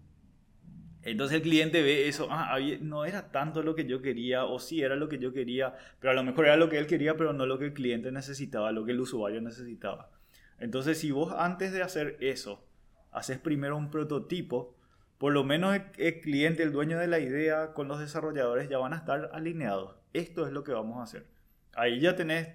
[1.03, 4.81] Entonces el cliente ve eso, ah, no era tanto lo que yo quería, o sí
[4.81, 7.33] era lo que yo quería, pero a lo mejor era lo que él quería, pero
[7.33, 10.11] no lo que el cliente necesitaba, lo que el usuario necesitaba.
[10.59, 12.65] Entonces, si vos antes de hacer eso,
[13.11, 14.77] haces primero un prototipo,
[15.17, 18.93] por lo menos el, cliente, el dueño de la idea, con los desarrolladores ya van
[18.93, 19.97] a estar alineados.
[20.13, 21.27] Esto es lo que vamos a hacer.
[21.75, 22.47] Ahí ya tenés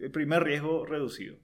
[0.00, 1.36] el primer riesgo reducido.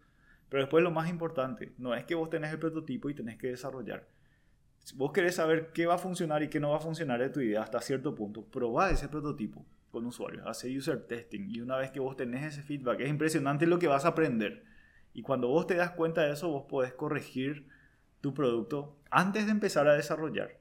[0.49, 3.49] Pero después lo más importante, no es que vos tenés el prototipo y tenés que
[3.49, 4.07] desarrollar.
[4.97, 7.41] vos querés saber qué va a funcionar y qué no va a funcionar de tu
[7.41, 11.91] idea hasta cierto punto, probá ese prototipo con usuarios, hace user testing y una vez
[11.91, 14.65] que vos tenés ese feedback, es impresionante lo que vas a aprender.
[15.15, 17.69] Y cuando vos te das cuenta de eso, vos podés corregir
[18.21, 20.59] tu producto antes de empezar a desarrollar.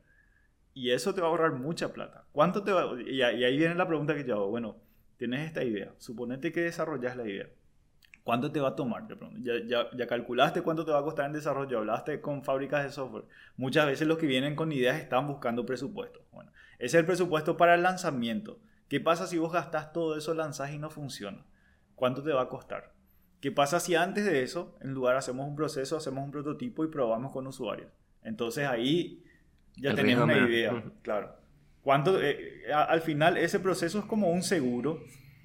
[0.73, 2.25] Y eso te va a ahorrar mucha plata.
[2.31, 3.01] ¿Cuánto te va?
[3.01, 4.49] Y ahí viene la pregunta que yo hago.
[4.49, 4.77] Bueno,
[5.17, 5.93] tienes esta idea.
[5.97, 7.49] Suponete que desarrollas la idea.
[8.23, 9.07] ¿Cuánto te va a tomar?
[9.41, 11.79] ¿Ya, ya, ya, calculaste cuánto te va a costar en desarrollo?
[11.79, 13.25] ¿Hablaste con fábricas de software?
[13.57, 16.21] Muchas veces los que vienen con ideas están buscando presupuesto.
[16.31, 18.59] Bueno, ese es el presupuesto para el lanzamiento.
[18.87, 21.45] ¿Qué pasa si vos gastas todo eso, lanzás y no funciona?
[21.95, 22.93] ¿Cuánto te va a costar?
[23.39, 26.89] ¿Qué pasa si antes de eso, en lugar hacemos un proceso, hacemos un prototipo y
[26.89, 27.89] probamos con usuarios?
[28.21, 29.23] Entonces ahí
[29.77, 31.35] ya tenemos una idea, claro.
[31.81, 35.01] ¿Cuánto, eh, al final ese proceso es como un seguro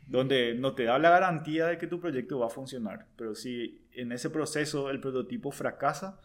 [0.06, 3.86] donde no te da la garantía de que tu proyecto va a funcionar, pero si
[3.92, 6.20] en ese proceso el prototipo fracasa,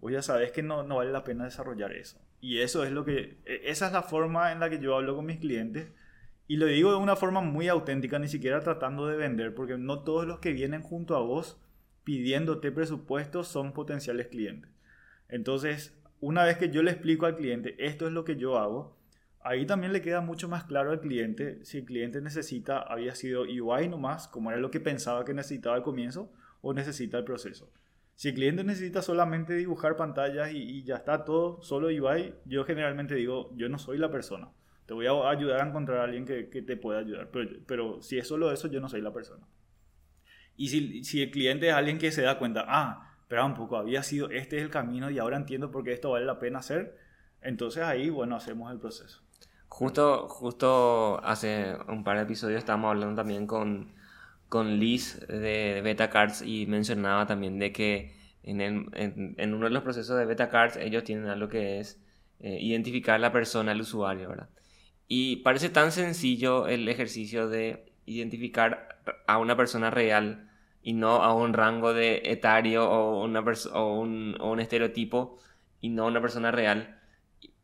[0.00, 2.18] vos ya sabes que no, no vale la pena desarrollar eso.
[2.40, 5.14] Y eso es lo que, e, esa es la forma en la que yo hablo
[5.14, 5.92] con mis clientes
[6.48, 10.02] y lo digo de una forma muy auténtica, ni siquiera tratando de vender, porque no
[10.02, 11.60] todos los que vienen junto a vos
[12.02, 14.68] pidiéndote presupuestos son potenciales clientes.
[15.28, 18.98] Entonces, una vez que yo le explico al cliente, esto es lo que yo hago,
[19.42, 23.42] ahí también le queda mucho más claro al cliente si el cliente necesita, había sido
[23.42, 27.72] UI nomás, como era lo que pensaba que necesitaba al comienzo, o necesita el proceso.
[28.14, 33.14] Si el cliente necesita solamente dibujar pantallas y, ya está todo, solo UI, yo generalmente
[33.14, 34.50] digo, yo no soy la persona.
[34.84, 37.30] Te voy a ayudar a encontrar a alguien que, te pueda ayudar.
[37.30, 39.46] Pero, pero, si es solo eso, yo no soy la persona.
[40.56, 43.78] Y si, si el cliente es alguien que se da cuenta, ah, espera un poco,
[43.78, 46.58] había sido, este es el camino y ahora entiendo por qué esto vale la pena
[46.58, 46.98] hacer,
[47.40, 49.22] entonces ahí, bueno, hacemos el proceso.
[49.70, 53.94] Justo, justo hace un par de episodios estábamos hablando también con,
[54.48, 59.82] con Liz de Beta Cards y mencionaba también de que en, en, uno de los
[59.82, 62.02] procesos de Beta Cards ellos tienen algo que es
[62.40, 64.50] eh, identificar la persona, el usuario, ¿verdad?
[65.06, 70.50] Y parece tan sencillo el ejercicio de identificar a una persona real
[70.82, 73.40] y no a un rango de etario o, una
[73.72, 75.38] o, un, o un estereotipo
[75.80, 77.00] y no a una persona real.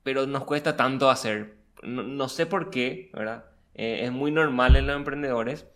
[0.03, 1.56] Pero nos cuesta tanto hacer.
[1.83, 3.45] No, sé por qué, ¿verdad?
[3.75, 5.67] Eh, es muy normal en los emprendedores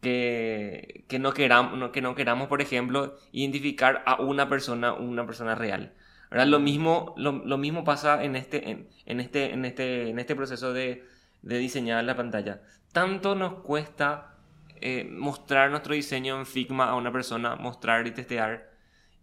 [0.00, 5.54] que, que, no queramos, que no queramos, por ejemplo, identificar a una persona, una persona
[5.54, 5.92] real.
[6.30, 6.46] ¿verdad?
[6.46, 10.72] Lo, mismo, lo, lo mismo pasa en este, en, este, en, este, en este proceso
[10.72, 11.04] de,
[11.42, 12.60] de diseñar la pantalla.
[12.92, 14.34] Tanto nos cuesta
[14.80, 18.70] eh, mostrar nuestro diseño en Figma a una persona, mostrar y testear,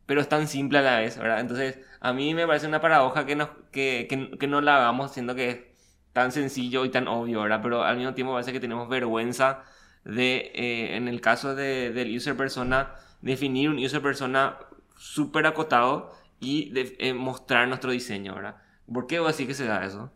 [0.05, 1.39] pero es tan simple a la vez, ¿verdad?
[1.39, 5.13] Entonces, a mí me parece una paradoja que, nos, que, que, que no la hagamos
[5.13, 5.74] siendo que
[6.15, 7.59] tan sencillo y tan obvio, ¿verdad?
[7.61, 9.65] Pero al mismo tiempo parece que tenemos vergüenza
[10.05, 14.57] de, eh, en el caso de, del user persona, definir un user persona
[14.95, 18.61] súper acotado y de, eh, mostrar nuestro diseño, ¿verdad?
[18.91, 20.13] ¿Por qué vos decís que se da eso?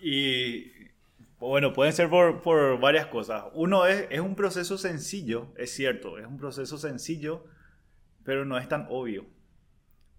[0.00, 0.72] Y
[1.38, 3.44] bueno, pueden ser por, por varias cosas.
[3.52, 7.44] Uno es, es un proceso sencillo, es cierto, es un proceso sencillo,
[8.24, 9.26] pero no es tan obvio.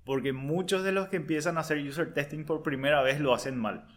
[0.05, 3.57] Porque muchos de los que empiezan a hacer user testing por primera vez lo hacen
[3.57, 3.87] mal.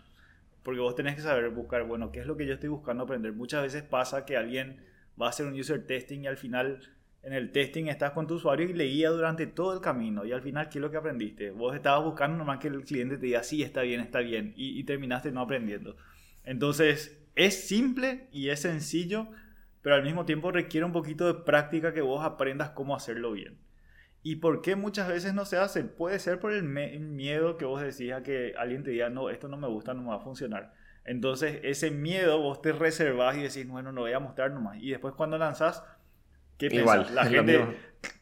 [0.69, 3.33] Porque vos tenés que saber buscar, bueno, ¿qué es lo que yo estoy buscando aprender?
[3.33, 4.85] Muchas veces pasa que alguien
[5.19, 6.83] va a hacer un user testing y al final
[7.23, 10.43] en el testing estás con tu usuario y leía durante todo el camino y al
[10.43, 11.53] final, ¿qué es lo que aprendiste?
[11.53, 14.79] Vos estabas buscando nomás que el cliente te diga, sí, está bien, está bien y,
[14.79, 15.97] y terminaste no aprendiendo.
[16.45, 19.27] Entonces, es simple y es sencillo,
[19.81, 23.57] pero al mismo tiempo requiere un poquito de práctica que vos aprendas cómo hacerlo bien.
[24.23, 25.85] ¿Y por qué muchas veces no se hace?
[25.85, 29.49] Puede ser por el, miedo que vos decís a que alguien te diga, no, esto
[29.49, 30.75] no me gusta, no me va a funcionar.
[31.05, 34.79] Entonces, ese miedo vos te reservás y decís, bueno, no voy a mostrar nomás.
[34.81, 35.83] Y después cuando lanzás,
[36.59, 37.65] ¿qué Igual, La gente,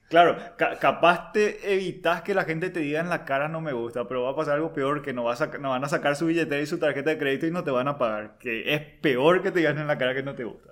[0.08, 4.06] Claro, capaz te evitas que la gente te diga en la cara no me gusta,
[4.06, 6.26] pero va a pasar algo peor, que no, vas a, no van a sacar su
[6.26, 9.42] billetera y su tarjeta de crédito y no te van a pagar, que es peor
[9.42, 10.70] que te digan en la cara que no te gusta.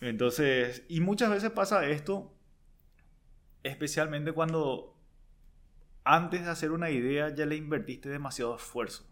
[0.00, 2.33] Entonces, y muchas veces pasa esto,
[3.64, 4.96] especialmente cuando
[6.04, 9.04] antes de hacer una idea ya le invertiste demasiado esfuerzo.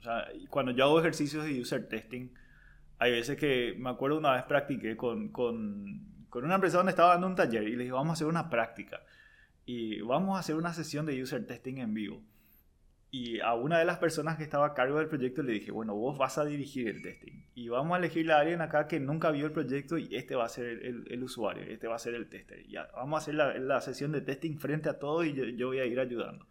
[0.00, 2.30] O sea, cuando yo hago ejercicios de user testing,
[2.98, 7.10] hay veces que, me acuerdo una vez practiqué con, con con una empresa donde estaba
[7.10, 9.02] dando un taller y le dije, vamos a hacer una práctica
[9.66, 12.22] y vamos a hacer una sesión de user testing en vivo.
[13.14, 15.94] Y a una de las personas que estaba a cargo del proyecto le dije, bueno,
[15.94, 19.30] vos vas a dirigir el testing y vamos a elegir a alguien acá que nunca
[19.30, 22.30] vio el proyecto y este va a ser el, usuario, este va a ser el
[22.30, 22.64] tester.
[22.66, 25.84] Y vamos a hacer la, sesión de testing frente a todos y yo, voy a
[25.84, 26.46] ir ayudando.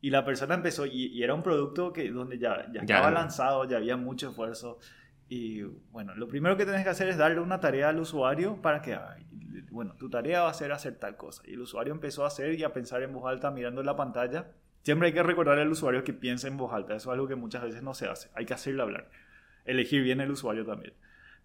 [0.00, 3.78] Y la persona empezó, y, era un producto que, donde ya, ya estaba lanzado, ya
[3.78, 4.78] había mucho esfuerzo.
[5.28, 8.82] Y bueno, lo primero que tienes que hacer es darle una tarea al usuario para
[8.82, 8.96] que,
[9.72, 11.42] bueno, tu tarea va a ser hacer tal cosa.
[11.44, 14.52] Y el usuario empezó a hacer y a pensar en voz alta mirando la pantalla
[14.82, 16.96] Siempre hay que recordar al usuario que piense en voz alta.
[16.96, 18.30] Eso es algo que muchas veces no se hace.
[18.34, 19.10] Hay que hacerle hablar.
[19.64, 20.94] Elegir bien el usuario también.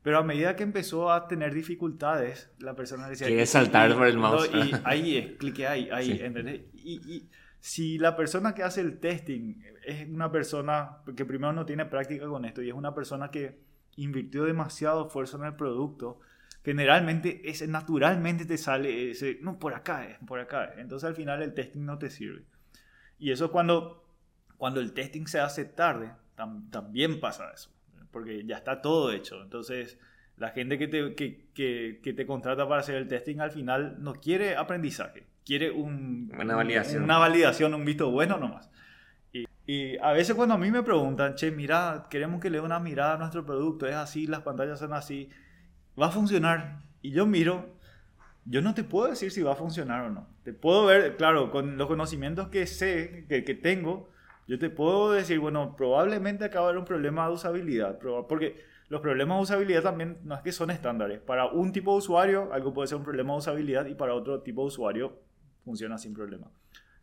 [0.01, 3.27] Pero a medida que empezó a tener dificultades, la persona decía...
[3.27, 4.49] Quiere saltar por el mouse.
[4.53, 6.61] y ahí es, clique ahí, ahí, ¿entendés?
[6.73, 11.65] Y, y, si la persona que hace el testing es una persona que primero no
[11.65, 13.59] tiene práctica con esto y es una persona que
[13.97, 16.19] invirtió demasiado esfuerzo en el producto,
[16.63, 20.77] generalmente ese naturalmente te sale ese, no, por acá es, por acá es.
[20.79, 22.43] Entonces al final el testing no te sirve.
[23.19, 24.05] Y eso cuando,
[24.57, 26.11] cuando el testing se hace tarde,
[26.69, 27.71] también pasa eso,
[28.11, 29.41] porque ya está todo hecho.
[29.41, 29.97] Entonces
[30.37, 33.97] la gente que te, que, que, que te contrata para hacer el testing al final
[33.99, 37.03] no quiere aprendizaje, quiere un, una validación.
[37.03, 38.69] una validación, un visto bueno nomás.
[39.33, 42.63] Y, y, a veces cuando a mí me preguntan, che, mira, queremos que le dé
[42.63, 45.29] una mirada a nuestro producto, es así, las pantallas son así,
[45.99, 46.83] va a funcionar.
[47.01, 47.75] Y yo miro,
[48.45, 50.27] yo no te puedo decir si va a funcionar o no.
[50.47, 54.09] Te puedo ver, claro, con los conocimientos que sé, que, que tengo,
[54.47, 59.01] yo te puedo decir, bueno, probablemente acaba de haber un problema de usabilidad, porque los
[59.01, 61.19] problemas de usabilidad también no es que son estándares.
[61.19, 64.41] Para un tipo de usuario, algo puede ser un problema de usabilidad y para otro
[64.41, 65.19] tipo de usuario
[65.65, 66.49] funciona sin problema.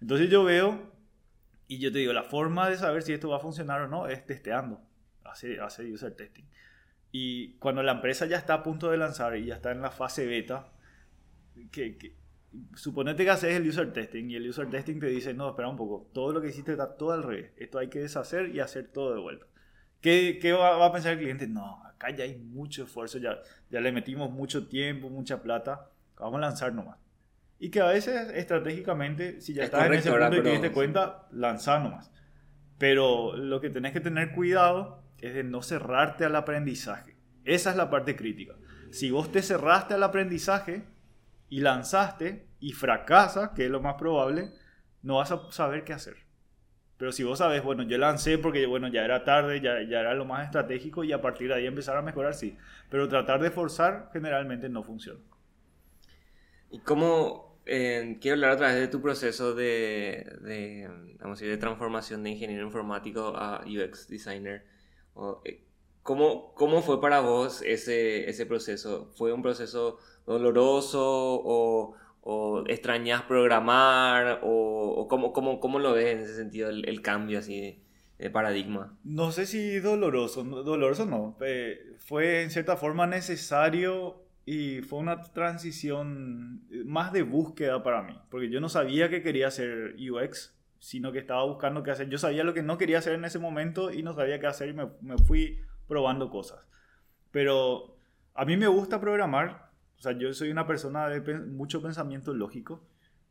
[0.00, 0.80] Entonces yo veo
[1.68, 4.09] y yo te digo, la forma de saber si esto va a funcionar o no
[4.09, 4.80] es testeando,
[5.22, 6.44] hace, hace user testing.
[7.12, 9.90] Y cuando la empresa ya está a punto de lanzar y ya está en la
[9.90, 10.72] fase beta,
[11.70, 12.23] que, que
[12.74, 15.76] suponete que haces el user testing y el user testing te dice, no, espera un
[15.76, 18.88] poco, todo lo que hiciste está todo al revés, esto hay que deshacer y hacer
[18.88, 19.46] todo de vuelta.
[20.00, 21.46] ¿Qué, qué va, va, a pensar el cliente?
[21.46, 23.38] No, acá ya hay mucho esfuerzo, ya,
[23.70, 26.98] ya le metimos mucho tiempo, mucha plata, vamos a lanzar nomás.
[27.58, 30.50] Y que a veces estratégicamente, si ya es estás correcto, en ese punto y te
[30.50, 32.10] diste cuenta, lanzar nomás.
[32.78, 37.16] Pero lo que tenés que tener cuidado es de no cerrarte al aprendizaje.
[37.44, 38.54] Esa es la parte crítica.
[38.90, 40.84] Si vos te cerraste al aprendizaje
[41.54, 44.50] y lanzaste y fracasas, que es lo más probable,
[45.02, 46.16] no vas a saber qué hacer.
[46.96, 50.24] Pero si vos sabes, bueno, yo lancé porque bueno, ya era tarde, ya, era lo
[50.24, 52.56] más estratégico y a partir de ahí empezar a mejorar, sí.
[52.90, 55.20] Pero tratar de forzar generalmente no funciona.
[56.72, 60.88] ¿Y cómo, eh, quiero hablar otra vez de tu proceso de, de,
[61.20, 64.66] vamos a decir, de transformación de ingeniero informático a UX designer.
[65.44, 65.63] Eh,
[66.04, 69.10] ¿Cómo, ¿Cómo fue para vos ese, ese proceso?
[69.16, 74.40] ¿Fue un proceso doloroso o, o extrañas programar?
[74.42, 77.80] ¿O, o cómo, cómo, cómo, lo ves en ese sentido el, el cambio así
[78.18, 78.98] de paradigma?
[79.02, 81.38] No sé si doloroso, doloroso no.
[81.40, 88.02] Eh, fue en cierta forma necesario y fue una transición eh, más de búsqueda para
[88.02, 92.10] mí, porque yo no sabía que quería hacer UX, sino que estaba buscando qué hacer.
[92.10, 94.68] Yo sabía lo que no quería hacer en ese momento y no sabía qué hacer
[94.68, 96.66] y me, me fui probando cosas.
[97.30, 97.96] Pero
[98.34, 102.86] a mí me gusta programar, o sea, yo soy una persona de mucho pensamiento lógico.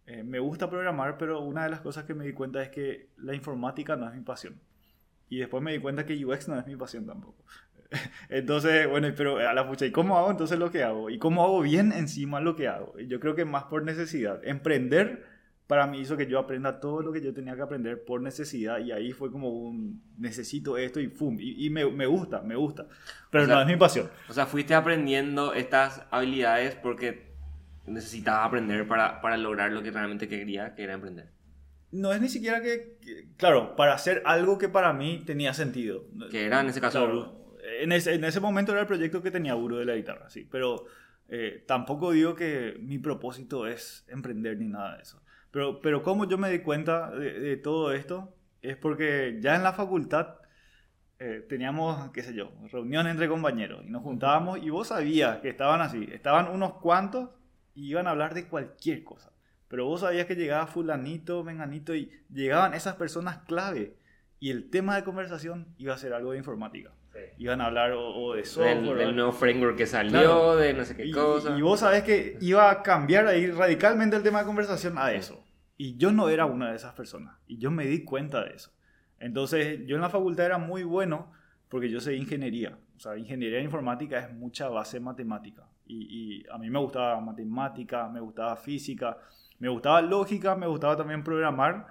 [0.05, 3.09] Eh, me gusta programar, pero una de las cosas que me di cuenta es que
[3.17, 4.59] la informática no es mi pasión.
[5.29, 7.43] Y después me di cuenta que UX no es mi pasión tampoco.
[8.29, 11.09] Entonces, bueno, pero a la pucha, ¿y cómo hago entonces lo que hago?
[11.09, 12.99] ¿Y cómo hago bien encima lo que hago?
[12.99, 14.41] Yo creo que más por necesidad.
[14.43, 15.25] Emprender
[15.67, 18.79] para mí hizo que yo aprenda todo lo que yo tenía que aprender por necesidad
[18.79, 21.37] y ahí fue como un necesito esto y ¡fum!
[21.39, 22.87] Y, y me, me, gusta, me gusta.
[23.29, 24.09] Pero o sea, no es mi pasión.
[24.29, 27.33] O sea, fuiste aprendiendo estas habilidades porque
[27.85, 31.31] necesitaba aprender para, para lograr lo que realmente quería, que era emprender.
[31.91, 36.05] No es ni siquiera que, que, claro, para hacer algo que para mí tenía sentido.
[36.31, 37.43] Que era en ese caso claro,
[37.79, 40.47] en ese, en ese momento era el proyecto que tenía Uro de la guitarra, sí,
[40.49, 40.85] pero
[41.29, 45.21] eh, tampoco digo que mi propósito es emprender ni nada de eso.
[45.53, 49.63] Pero, pero como yo me di cuenta de, de todo esto, es porque ya en
[49.63, 50.39] la facultad
[51.19, 55.49] eh, teníamos, qué sé yo, reunión entre compañeros y nos juntábamos y vos sabías que
[55.49, 57.29] estaban así, estaban unos cuantos
[57.75, 59.31] y iban a hablar de cualquier cosa.
[59.67, 63.95] Pero vos sabías que llegaba fulanito, menganito y llegaban esas personas clave
[64.39, 66.91] y el tema de conversación iba a ser algo de informática.
[67.13, 67.19] Sí.
[67.37, 68.81] Iban a hablar o, o de software.
[68.81, 70.55] Del, del, nuevo framework que salió, claro.
[70.55, 71.55] de no sé qué y, cosa.
[71.57, 75.42] Y vos sabés que iba a cambiar ahí radicalmente el tema de conversación a eso.
[75.83, 77.35] Y yo no era una de esas personas.
[77.45, 78.71] Y yo me di cuenta de eso.
[79.19, 81.33] Entonces, yo en la facultad era muy bueno
[81.67, 82.79] porque yo sé ingeniería.
[82.95, 85.67] O sea, ingeniería informática es mucha base matemática.
[85.85, 89.17] Y, y a mí me gustaba matemática, me gustaba física,
[89.59, 91.87] me gustaba lógica, me gustaba también programar.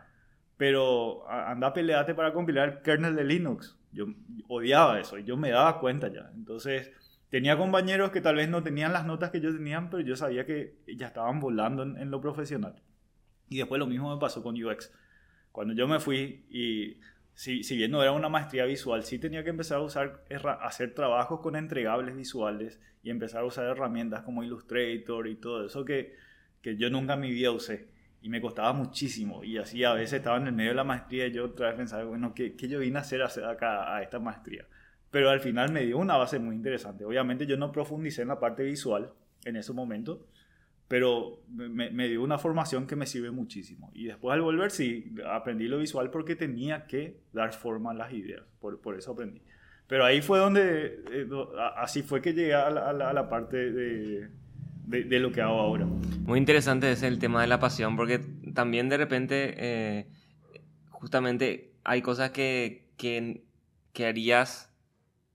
[0.57, 3.79] Pero anda peleate para compilar el kernel de Linux.
[3.93, 4.07] Yo
[4.49, 6.31] odiaba eso y yo me daba cuenta ya.
[6.35, 6.91] Entonces,
[7.29, 10.47] tenía compañeros que tal vez no tenían las notas que yo tenía, pero yo sabía
[10.47, 12.81] que ya estaban volando en, en lo profesional.
[13.53, 14.91] Y después lo mismo me pasó con UX.
[15.53, 16.99] Cuando yo me fui y
[17.35, 20.25] si, si, bien no era una maestría visual, sí tenía que empezar a usar,
[20.63, 25.85] hacer trabajos con entregables visuales y empezar a usar herramientas como Illustrator y todo eso
[25.85, 26.17] que,
[26.63, 27.89] que yo nunca en mi vida usé.
[28.23, 29.45] y me costaba muchísimo.
[29.45, 31.77] Y así a veces estaba en el medio de la maestría y yo otra vez
[31.77, 34.67] pensaba, bueno, ¿qué, qué yo vine a hacer acá a esta maestría?
[35.11, 37.05] Pero al final me dio una base muy interesante.
[37.05, 39.13] Obviamente yo no profundicé en la parte visual
[39.45, 40.27] en ese momento,
[40.89, 43.91] pero me, me, dio una formación que me sirve muchísimo.
[43.95, 48.13] Y después al volver, sí, aprendí lo visual porque tenía que dar forma a las
[48.13, 49.41] ideas, por, por eso aprendí.
[49.87, 51.29] Pero ahí fue donde, eh,
[51.77, 54.29] así fue que llegué a la, a la parte de,
[54.87, 55.87] de, lo que hago ahora.
[55.87, 58.21] Muy interesante es el tema de la pasión, porque
[58.55, 60.07] también de repente, eh,
[60.91, 63.45] justamente hay cosas que, que,
[63.93, 64.73] que, harías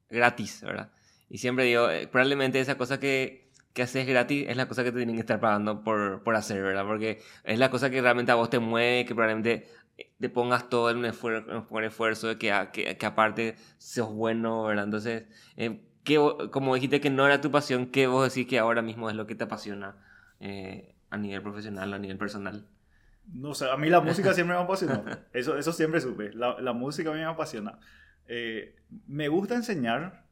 [0.10, 0.92] gratis, ¿verdad?
[1.30, 3.47] Y siempre digo, eh, probablemente esa cosa que,
[3.78, 6.64] que haces gratis es la cosa que te tienen que estar pagando por, por hacer,
[6.64, 6.84] ¿verdad?
[6.84, 9.68] Porque es la cosa que realmente a vos te mueve, que probablemente
[10.20, 14.86] te pongas todo en un esfuerzo, un esfuerzo que, que, que, aparte sos bueno, ¿verdad?
[14.86, 15.26] Entonces,
[15.58, 15.80] eh,
[16.50, 19.28] como dijiste que no era tu pasión, ¿qué vos decís que ahora mismo es lo
[19.28, 19.96] que te apasiona
[20.40, 22.66] eh, a nivel profesional, a nivel personal?
[23.32, 25.04] No sé, a mí la música siempre me apasionó.
[25.34, 26.34] Eso, eso siempre supe.
[26.34, 27.78] La, la música a mí me apasiona.
[28.28, 30.26] Eh, me gusta enseñar,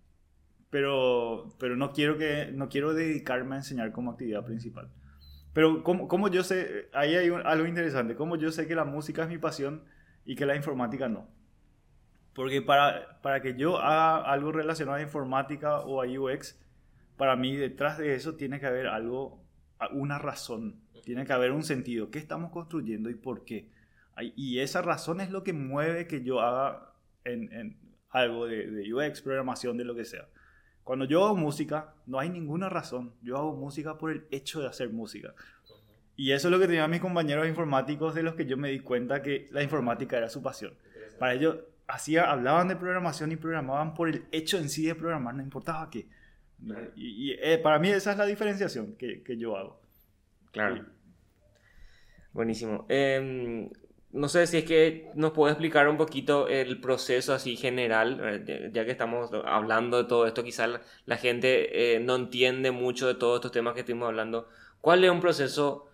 [0.76, 4.92] pero, pero no, quiero que, no quiero dedicarme a enseñar como actividad principal.
[5.54, 9.24] Pero como, como yo sé, ahí hay algo interesante, como yo sé que la música
[9.24, 9.86] es mi pasión
[10.26, 11.30] y que la informática no.
[12.34, 16.60] Porque para, para que yo haga algo relacionado a informática o a UX,
[17.16, 19.42] para mí detrás de eso tiene que haber algo,
[19.94, 22.12] una razón, tiene que haber un sentido.
[22.12, 23.72] ¿Qué estamos construyendo y por qué?
[24.36, 26.92] Y esa razón es lo que mueve que yo haga
[27.24, 27.78] en, en
[28.10, 30.28] algo de, de, UX, programación, de lo que sea.
[30.86, 33.12] Cuando yo hago música, no hay ninguna razón.
[33.24, 35.34] Yo hago música por el hecho de hacer música.
[36.16, 38.82] Y eso es lo que tenían mis compañeros informáticos de los que yo me di
[38.82, 40.76] cuenta que la informática era su pasión.
[41.18, 45.34] Para ellos hacía, hablaban de programación y programaban por el hecho en sí de programar,
[45.34, 46.08] no importaba qué.
[46.96, 49.82] Y, eh, para mí esa es la diferenciación que, que yo hago.
[50.52, 50.86] Claro.
[52.32, 52.86] Buenísimo.
[52.90, 53.72] Em,
[54.16, 58.72] no sé si es que nos puede explicar un poquito el proceso así general, eh,
[58.74, 63.16] ya que estamos hablando de todo esto, quizás la, gente eh, no entiende mucho de
[63.16, 64.48] todos estos temas que estuvimos hablando.
[64.80, 65.90] ¿Cuál es un proceso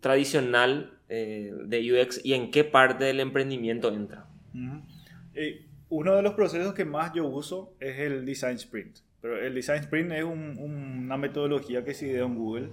[0.00, 4.26] tradicional de UX y en qué parte del emprendimiento entra?
[5.34, 8.98] Eh, uno de los procesos que más yo uso es el Design Sprint.
[9.20, 12.68] Pero el Design Sprint es una metodología que se ideó en Google,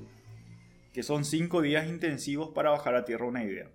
[0.94, 3.70] que son cinco días intensivos para bajar a tierra una idea.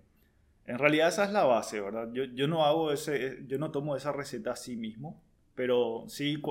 [0.65, 2.09] En realidad esa es la base, ¿verdad?
[2.13, 5.21] Yo, yo no hago ese, yo no tomo esa receta a sí mismo,
[5.55, 6.41] pero sí,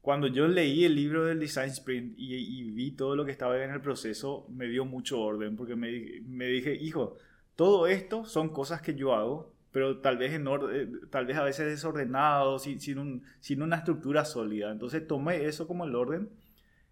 [0.00, 3.62] cuando yo leí el libro del Design Sprint y, y, vi todo lo que estaba
[3.62, 7.16] en el proceso, me dio mucho orden, porque me, me dije, hijo,
[7.56, 11.44] todo esto son cosas que yo hago, pero tal vez, en eh, tal vez a
[11.44, 14.70] veces desordenado, sin, sin, un, sin, una estructura sólida.
[14.72, 16.30] Entonces tomé eso como el orden.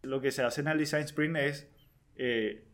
[0.02, 1.68] Lo que se hace en el Design Sprint es,
[2.16, 2.67] eh,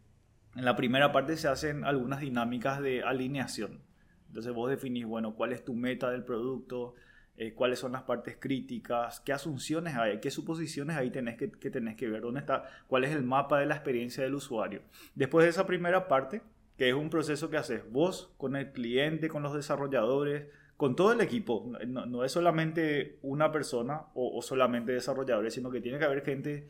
[0.56, 3.80] en la primera parte se hacen algunas dinámicas de alineación.
[4.28, 6.94] Entonces vos definís, bueno, cuál es tu meta del producto,
[7.36, 11.70] eh, cuáles son las partes críticas, qué asunciones hay, qué suposiciones ahí tenés que, que
[11.70, 14.82] tenés que ver, dónde está, cuál es el mapa de la experiencia del usuario.
[15.14, 16.42] Después de esa primera parte,
[16.76, 21.12] que es un proceso que haces vos con el cliente, con los desarrolladores, con todo
[21.12, 21.72] el equipo.
[21.86, 26.68] No, es solamente una persona o, solamente desarrolladores, sino que tiene que haber gente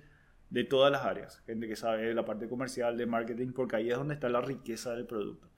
[0.54, 3.90] de todas las áreas, gente que sabe de la parte comercial, de marketing, porque ahí
[3.90, 5.48] es donde está la riqueza del producto.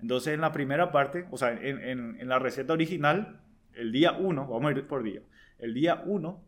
[0.00, 1.80] Entonces, en la primera parte, o sea, en,
[2.20, 3.40] en, la receta original,
[3.72, 5.22] el día 1, vamos a ir por día,
[5.58, 6.44] el día 1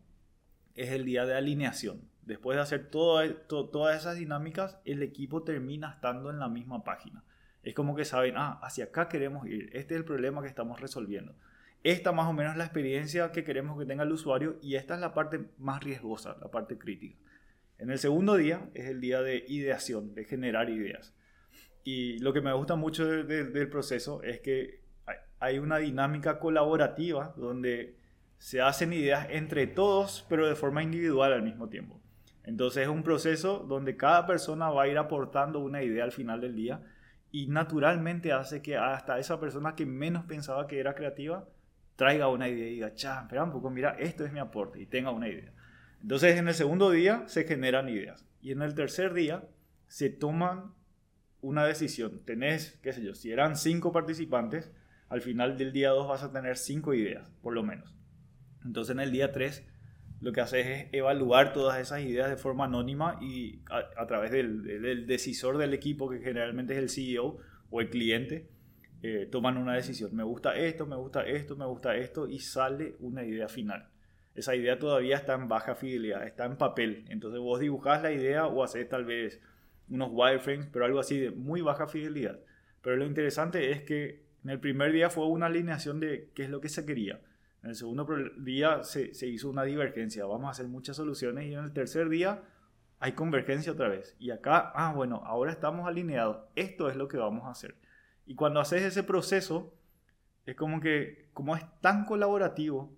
[0.75, 1.99] es el día de alineación.
[2.21, 7.25] Después de hacer todas esas dinámicas, el equipo termina estando en la misma página.
[7.61, 10.79] Es como que saben, ah, hacia acá queremos ir, este es el problema que estamos
[10.79, 11.35] resolviendo.
[11.83, 14.95] Esta más o menos es la experiencia que queremos que tenga el usuario y esta
[14.95, 17.17] es la parte más riesgosa, la parte crítica.
[17.79, 21.15] En el segundo día es el día de ideación, de generar ideas.
[21.83, 24.81] Y lo que me gusta mucho del proceso es que
[25.39, 27.95] hay una dinámica colaborativa donde
[28.39, 32.01] se hacen ideas entre todos, pero de forma individual al mismo tiempo.
[32.43, 36.41] Entonces es un proceso donde cada persona va a ir aportando una idea al final
[36.41, 36.81] del día
[37.31, 41.47] y naturalmente hace que hasta esa persona que menos pensaba que era creativa
[41.95, 44.85] traiga una idea y diga, cha, espera un poco, mira, esto es mi aporte y
[44.85, 45.51] tenga una idea.
[46.07, 49.43] Entonces en el segundo día se generan ideas y en el tercer día
[49.87, 50.71] se toman
[51.41, 52.21] una decisión.
[52.23, 54.71] Tenés, qué sé yo, si eran cinco participantes,
[55.09, 57.93] al final del día 2 vas a tener cinco ideas, por lo menos.
[58.63, 59.67] Entonces en el día 3
[60.21, 65.07] lo que haces es evaluar todas esas ideas de forma anónima y a, través del,
[65.07, 67.37] decisor del equipo, que generalmente es el CEO
[67.69, 68.47] o el cliente,
[69.01, 70.15] eh, toman una decisión.
[70.15, 73.89] Me gusta esto, me gusta esto, me gusta esto y sale una idea final.
[74.37, 77.05] Esa idea todavía está en baja fidelidad, está en papel.
[77.09, 79.41] Entonces vos dibujás la idea o haces tal vez
[79.89, 82.39] unos wireframes, pero algo así de muy baja fidelidad.
[82.83, 86.51] Pero lo interesante es que en el primer día fue una alineación de qué es
[86.51, 87.19] lo que se quería.
[87.63, 88.07] En el segundo
[88.37, 90.23] día se, se hizo una divergencia.
[90.25, 92.43] Vamos a hacer muchas soluciones y en el tercer día
[92.99, 94.15] hay convergencia otra vez.
[94.19, 96.45] Y acá, ah, bueno, ahora estamos alineados.
[96.55, 97.73] Esto es lo que vamos a hacer.
[98.27, 99.73] Y cuando haces ese proceso,
[100.45, 102.95] es como que, como es tan colaborativo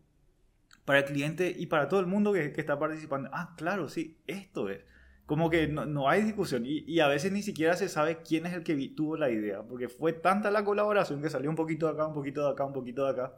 [0.89, 4.17] para el cliente y para todo el mundo que, que está participando, ah, claro, sí,
[4.25, 4.79] esto es.
[5.27, 8.47] Como que no, no hay discusión y, y, a veces ni siquiera se sabe quién
[8.47, 11.85] es el que tuvo la idea, porque fue tanta la colaboración que salió un poquito
[11.85, 13.37] de acá, un poquito de acá, un poquito de acá,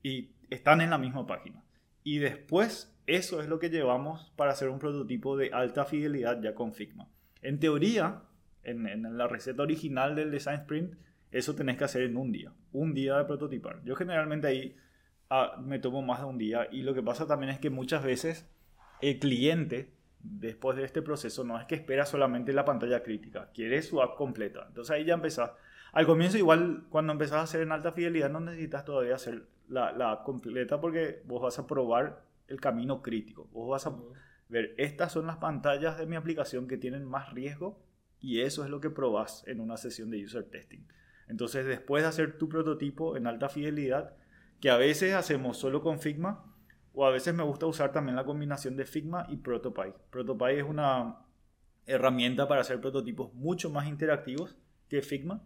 [0.00, 1.64] y están en la misma página.
[2.04, 6.54] Y después eso es lo que llevamos para hacer un prototipo de alta fidelidad ya
[6.54, 7.08] con Figma.
[7.42, 8.22] En teoría,
[8.62, 10.94] en, en la receta original del Design Sprint,
[11.32, 13.82] eso tenés que hacer en un día, un día de prototipar.
[13.82, 14.76] Yo generalmente ahí
[15.30, 18.02] ah, me tomo más de un día y lo que pasa también es que muchas
[18.02, 18.48] veces
[19.00, 23.82] el cliente, después de este proceso, no es que espera solamente la pantalla crítica, quiere
[23.82, 24.64] su app completa.
[24.68, 25.52] Entonces ahí ya empezás.
[25.92, 29.92] Al comienzo igual, cuando empezás a hacer en alta fidelidad, no necesitas todavía hacer la,
[29.92, 33.48] la app completa porque vos vas a probar el camino crítico.
[33.52, 33.96] Vos vas a
[34.48, 37.80] ver, estas son las pantallas de mi aplicación que tienen más riesgo
[38.20, 40.86] y eso es lo que probás en una sesión de user testing.
[41.28, 44.14] Entonces, después de hacer tu prototipo en alta fidelidad,
[44.60, 46.44] que a veces hacemos solo con Figma,
[46.92, 49.92] o a veces me gusta usar también la combinación de Figma y Protopy.
[50.10, 51.18] Protopy es una
[51.84, 54.56] herramienta para hacer prototipos mucho más interactivos
[54.88, 55.42] que Figma,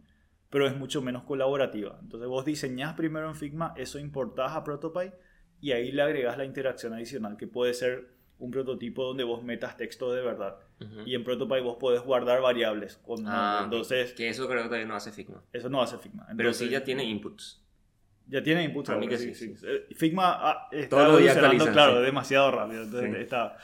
[0.48, 1.98] pero es mucho menos colaborativa.
[2.00, 5.12] Entonces vos diseñás primero en Figma, eso importás a Protopy
[5.60, 9.76] y ahí le agregas la interacción adicional, que puede ser un prototipo donde vos metas
[9.76, 10.56] texto de verdad.
[11.04, 12.96] Y en Protopy vos podés guardar variables.
[12.96, 15.42] Con, ah, entonces, que eso creo que todavía no hace Figma.
[15.52, 16.26] Eso no hace Figma.
[16.34, 17.59] Pero sí ya tiene inputs.
[18.30, 18.88] Ya tiene inputs.
[18.88, 22.84] Para mí que sí, sí, eh, Figma ah, está evolucionando, claro, demasiado rápido.
[22.84, 23.56] Entonces está...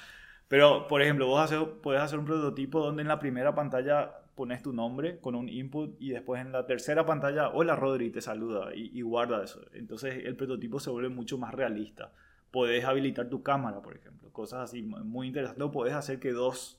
[0.49, 4.63] Pero, por ejemplo, vos haces, podés hacer un prototipo donde en la primera pantalla pones
[4.63, 8.75] tu nombre con un input y después en la tercera pantalla, hola Rodri, te saluda
[8.75, 9.61] y, guarda eso.
[9.73, 12.13] Entonces el prototipo se vuelve mucho más realista.
[12.51, 15.65] Puedes habilitar tu cámara, por ejemplo, cosas así muy interesantes.
[15.65, 16.79] O puedes hacer que dos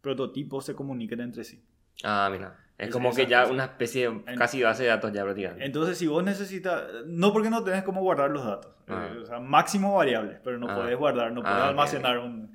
[0.00, 1.62] prototipos se comuniquen entre sí.
[2.02, 2.63] Ah, mira.
[2.76, 5.64] Es, como que ya una especie de casi base de datos ya prácticamente.
[5.64, 9.08] Entonces, si vos necesitas, no porque no tenés cómo guardar los datos, ah.
[9.12, 10.74] eh, o sea, máximo variables, pero no ah.
[10.74, 12.52] puedes guardar, no puedes ah, almacenar un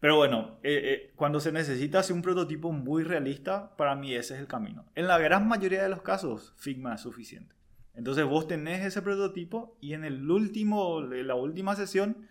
[0.00, 4.34] pero bueno, eh, eh, cuando se necesita hacer un prototipo muy realista, para mí ese
[4.34, 4.84] es el camino.
[4.94, 7.56] En la gran mayoría de los casos, Figma es suficiente.
[7.94, 12.28] Entonces vos tenés ese prototipo y en el último, la última sesión,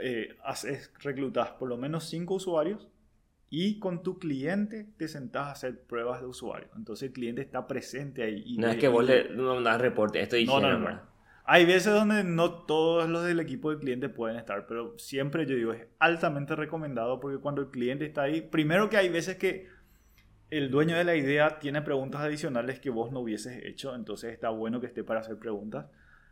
[0.00, 2.88] eh, haces, reclutas por lo menos cinco usuarios
[3.56, 6.66] y con tu cliente te sentás a hacer pruebas de usuario.
[6.76, 8.56] Entonces el cliente está presente ahí.
[8.58, 11.00] no es que vos le no das reporte, esto no, no, no.
[11.44, 15.54] Hay veces donde no todos los del equipo de cliente pueden estar, pero siempre yo
[15.54, 19.68] digo, es altamente recomendado porque cuando el cliente está ahí, primero que hay veces que
[20.50, 24.48] el dueño de la idea tiene preguntas adicionales que vos no hubieses hecho, entonces está
[24.48, 25.86] bueno que esté para hacer preguntas.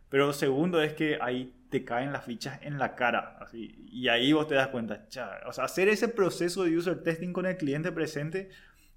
[0.08, 4.32] Pero segundo es que ahí te caen las fichas en la cara, así, y ahí
[4.32, 5.06] vos te das cuenta,
[5.46, 8.50] o sea, hacer ese proceso de user testing con el cliente presente,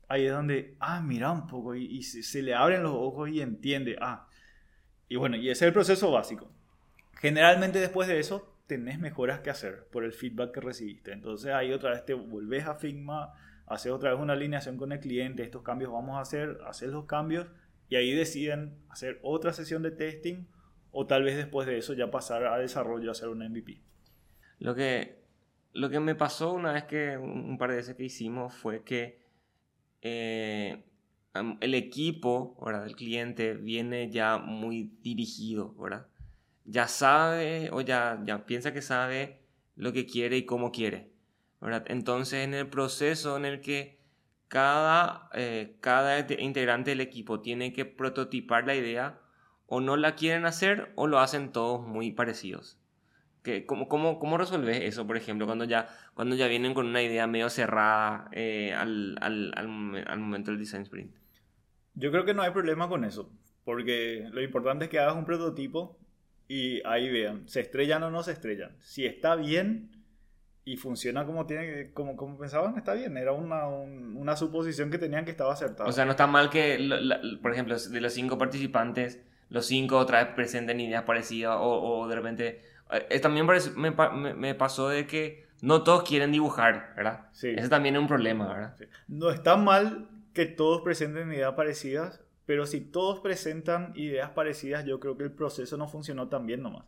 [0.09, 3.30] ahí es donde, ah, mira un poco, y, y se, se, le abren los ojos
[3.30, 4.28] y entiende, ah,
[5.07, 6.51] y bueno, y ese es el proceso básico.
[7.13, 11.13] Generalmente después de eso tenés mejoras que hacer por el feedback que recibiste.
[11.13, 13.34] Entonces ahí otra vez te volvés a Figma,
[13.67, 17.05] haces otra vez una alineación con el cliente, estos cambios vamos a hacer, hacer los
[17.05, 17.47] cambios
[17.88, 20.45] y ahí deciden hacer otra sesión de testing
[20.98, 23.82] o tal vez después de eso ya pasar a desarrollo, hacer un MVP.
[24.60, 25.26] Lo que,
[25.74, 29.20] lo que me pasó una vez que un par de veces que hicimos fue que
[30.02, 30.86] eh,
[31.60, 32.86] el equipo ¿verdad?
[32.86, 36.08] del cliente viene ya muy dirigido, ¿verdad?
[36.64, 39.41] Ya sabe o ya, ya piensa que sabe
[39.76, 41.12] lo que quiere y cómo quiere,
[41.60, 41.84] ¿verdad?
[41.89, 44.00] Entonces en el proceso en el que
[44.48, 49.20] cada, eh, cada integrante del equipo tiene que prototipar la idea,
[49.68, 52.80] o no la quieren hacer o lo hacen todos muy parecidos.
[53.43, 57.01] ¿Qué, cómo, cómo, cómo, resolves eso, por ejemplo, cuando ya, cuando ya vienen con una
[57.01, 61.13] idea medio cerrada eh, al, al, al, al momento del design sprint?
[61.93, 63.32] Yo creo que no hay problema con eso,
[63.63, 65.99] porque lo importante es que hagas un prototipo
[66.47, 68.76] y ahí vean, se estrellan o no se estrellan.
[68.82, 69.91] Si está bien
[70.63, 73.18] y funciona como tiene como, como pensaban, está bien.
[73.18, 75.88] Era una, una suposición que tenían que estaba acertada.
[75.88, 76.78] O sea, no está mal que,
[77.41, 82.08] por ejemplo, de los cinco participantes, los cinco otra vez presenten ideas parecidas o, o
[82.08, 82.62] de repente...
[83.10, 83.91] Eh, también me,
[84.36, 87.30] me, pasó de que no todos quieren dibujar, ¿verdad?
[87.32, 87.50] Sí.
[87.50, 88.76] Ese también es un problema, ¿verdad?
[89.08, 95.00] No está mal que todos presenten ideas parecidas, pero si todos presentan ideas parecidas, yo
[95.00, 96.86] creo que el proceso no funcionó tan bien nomás.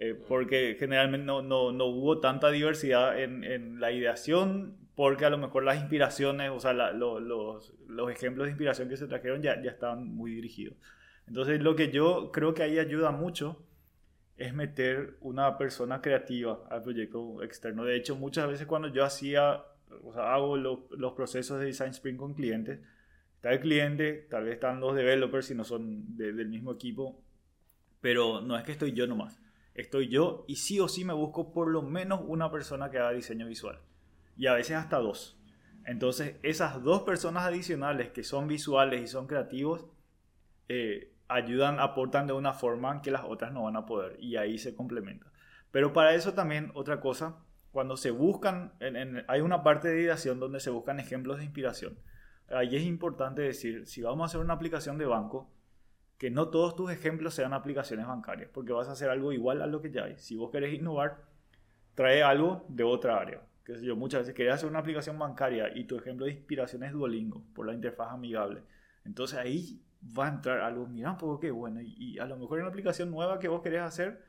[0.00, 5.30] Eh, porque generalmente no, no, no, hubo tanta diversidad en, en, la ideación, porque a
[5.30, 9.60] lo mejor las inspiraciones, o sea, los, los, ejemplos de inspiración que se trajeron ya,
[9.60, 10.76] ya estaban muy dirigidos.
[11.28, 13.62] Entonces, lo que yo creo que ahí ayuda mucho
[14.36, 17.84] es meter una persona creativa al proyecto externo.
[17.84, 19.62] De hecho, muchas veces cuando yo hacía,
[20.04, 22.80] o sea, hago los procesos de Design Sprint con clientes,
[23.34, 27.20] está el cliente, tal vez están los developers si no son del mismo equipo,
[28.00, 29.40] pero no es que estoy yo nomás.
[29.74, 33.12] Estoy yo y sí o sí me busco por lo menos una persona que haga
[33.12, 33.78] diseño visual
[34.36, 35.36] y a veces hasta dos.
[35.84, 39.86] Entonces, esas dos personas adicionales que son visuales y son creativos,
[40.68, 44.58] eh, ayudan, aportan de una forma que las otras no van a poder y ahí
[44.58, 45.26] se complementa.
[45.70, 47.36] Pero para eso también otra cosa,
[47.70, 48.72] cuando se buscan,
[49.28, 51.98] hay una parte de ideación donde se buscan ejemplos de inspiración.
[52.50, 55.52] Ahí es importante decir, si vamos a hacer una aplicación de banco,
[56.16, 59.66] que no todos tus ejemplos sean aplicaciones bancarias, porque vas a hacer algo igual a
[59.66, 60.18] lo que ya hay.
[60.18, 61.26] Si vos querés innovar,
[61.94, 65.96] trae algo de otra área yo, muchas veces quería hacer una aplicación bancaria y tu
[65.96, 68.62] ejemplo de inspiración es Duolingo, por la interfaz amigable.
[69.04, 72.60] Entonces ahí va a entrar algo, mira un poco qué bueno, y, a lo mejor
[72.60, 74.22] una aplicación nueva que vos querés hacer,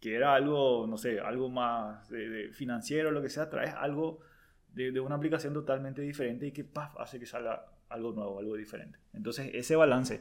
[0.00, 4.20] que era algo, no sé, algo más de, financiero, lo que sea, traes algo
[4.68, 8.98] de, una aplicación totalmente diferente y que paf, hace que salga algo nuevo, algo diferente.
[9.12, 10.20] Entonces ese balance,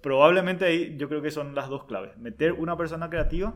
[0.00, 3.54] probablemente ahí yo creo que son las dos claves, meter una persona creativa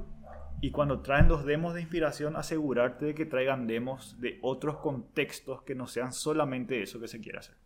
[0.61, 5.63] y cuando traen los demos de inspiración, asegurarte de que traigan demos de otros contextos
[5.63, 7.57] que no sean solamente eso que se quiere hacer.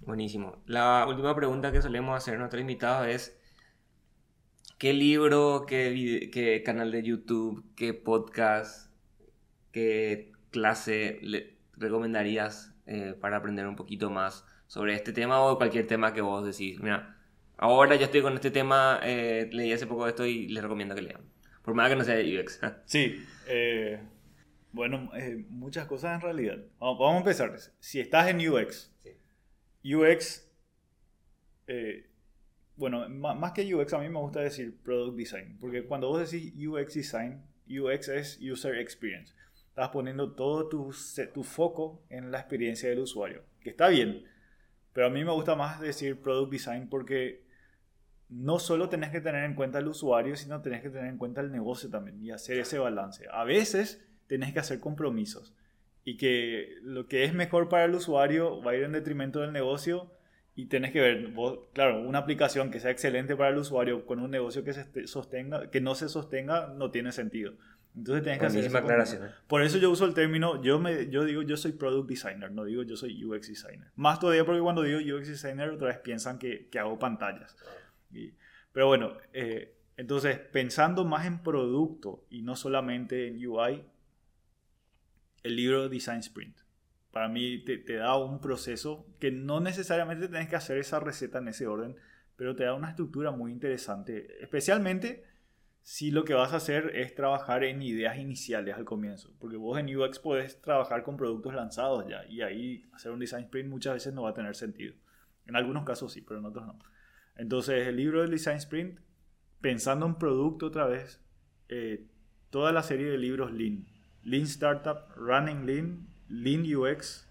[0.00, 0.62] Buenísimo.
[0.66, 3.38] La última pregunta que solemos hacer a nuestros invitados es,
[4.78, 8.90] ¿qué libro, qué, qué canal de YouTube, qué podcast,
[9.72, 15.86] qué clase le recomendarías eh, para aprender un poquito más sobre este tema o cualquier
[15.86, 16.80] tema que vos decís?
[16.80, 17.18] Mira,
[17.58, 21.02] ahora yo estoy con este tema, eh, leí hace poco esto y les recomiendo que
[21.02, 21.20] lean.
[21.62, 22.58] Por más que no sea UX.
[22.86, 23.22] sí.
[23.46, 24.00] Eh,
[24.72, 26.58] bueno, eh, muchas cosas en realidad.
[26.78, 27.56] Vamos, a empezar.
[27.80, 28.92] Si estás en UX,
[29.84, 30.46] UX,
[31.66, 32.06] eh,
[32.76, 35.58] bueno, más que UX, a mí me gusta decir Product Design.
[35.60, 39.34] Porque cuando vos decís UX Design, UX es User Experience.
[39.68, 40.94] Estás poniendo todo tu,
[41.32, 43.44] tu foco en la experiencia del usuario.
[43.60, 44.24] Que está bien.
[44.92, 47.44] Pero a mí me gusta más decir Product Design porque
[48.28, 51.40] no solo tenés que tener en cuenta el usuario, sino tenés que tener en cuenta
[51.40, 53.26] el negocio también y hacer ese balance.
[53.30, 55.54] A veces tenés que hacer compromisos
[56.04, 59.52] y que lo que es mejor para el usuario va a ir en detrimento del
[59.52, 60.10] negocio
[60.54, 61.32] y tenés que ver,
[61.72, 65.70] claro, una aplicación que sea excelente para el usuario con un negocio que se sostenga,
[65.70, 67.54] que no se sostenga, no tiene sentido.
[67.96, 69.26] Entonces tienes que hacer aclaración.
[69.26, 69.30] ¿eh?
[69.48, 72.64] Por eso yo uso el término, yo, me, yo digo yo soy product designer, no
[72.64, 73.88] digo yo soy UX designer.
[73.96, 77.56] Más todavía porque cuando digo UX designer otra vez piensan que, que hago pantallas
[78.72, 83.84] pero bueno, eh, entonces pensando más en producto y no solamente en UI,
[85.42, 86.56] el libro Design Sprint.
[87.12, 91.48] Para mí te, da un proceso que no necesariamente tienes que hacer esa receta en
[91.48, 91.96] ese orden,
[92.36, 95.24] pero te da una estructura muy interesante, especialmente
[95.82, 99.78] si lo que vas a hacer es trabajar en ideas iniciales al comienzo, porque vos
[99.78, 103.94] en UX podés trabajar con productos lanzados ya, y ahí hacer un design sprint muchas
[103.94, 104.94] veces no va a tener sentido.
[105.46, 106.78] En algunos casos sí, pero en otros no.
[107.36, 109.00] Entonces, el libro del Design Sprint,
[109.60, 111.20] pensando en producto otra vez,
[111.68, 112.06] eh,
[112.50, 113.86] toda la serie de libros Lean.
[114.22, 117.28] Lean Startup, Running Lean, Lean UX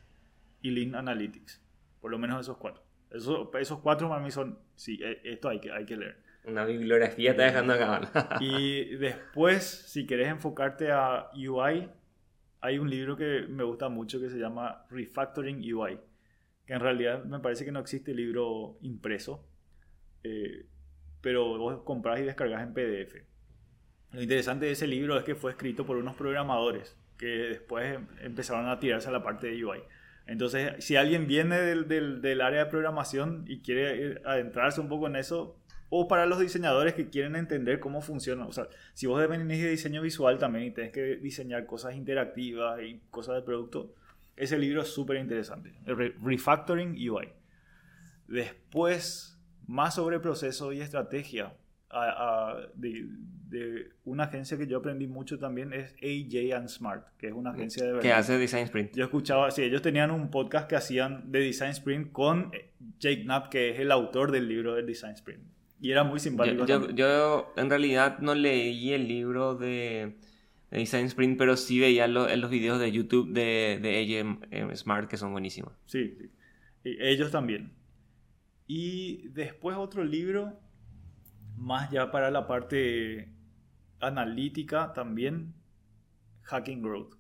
[0.62, 1.62] y Lean Analytics.
[2.02, 2.84] Por lo menos esos cuatro.
[3.12, 6.18] Esos, esos cuatro para mí son, sí, e, esto hay que, hay que leer.
[6.46, 8.38] Una bibliografía está dejando acá.
[8.40, 11.90] y después, si querés enfocarte a UI,
[12.62, 16.00] hay un libro que me gusta mucho que se llama Refactoring UI,
[16.66, 19.46] que en realidad me parece que no existe libro impreso,
[20.24, 20.66] eh,
[21.22, 23.29] pero vos compras y descargas en PDF.
[24.12, 28.08] Lo interesante de ese libro es que fue escrito por unos programadores que después em,
[28.22, 29.80] empezaron a tirarse a la parte de UI.
[30.26, 31.88] Entonces, si alguien viene del,
[32.22, 35.58] del, área de programación y quiere adentrarse un poco en eso,
[35.90, 38.46] o para los diseñadores que quieren entender cómo funciona.
[38.46, 42.80] O sea, si vos venís de diseño visual también y tenés que diseñar cosas interactivas
[42.82, 43.96] y cosas de producto,
[44.36, 45.74] ese libro es súper interesante.
[45.86, 47.30] Refactoring UI.
[48.28, 51.56] Después, más sobre proceso y estrategia.
[52.76, 53.10] de,
[54.06, 57.86] una agencia que yo aprendí mucho también es AJ and Smart, que es una agencia
[57.86, 58.96] de Que hace Design Sprint.
[58.96, 62.52] Yo escuchaba, sí, ellos tenían un podcast que hacían de Design Sprint con
[63.00, 65.44] Jake Knapp, que es el autor del libro de Design Sprint.
[65.82, 66.66] Y era muy simpático.
[66.66, 70.18] Yo, yo, en realidad no leí el libro de,
[70.72, 75.18] Design Sprint, pero sí veía en los videos de YouTube de, de AJ Smart, que
[75.18, 75.74] son buenísimos.
[75.86, 76.30] Sí, sí.
[76.84, 77.74] ellos también.
[78.68, 80.60] Y después otro libro,
[81.58, 83.30] más ya para la parte
[84.00, 85.54] analítica también,
[86.44, 87.16] Hacking Growth.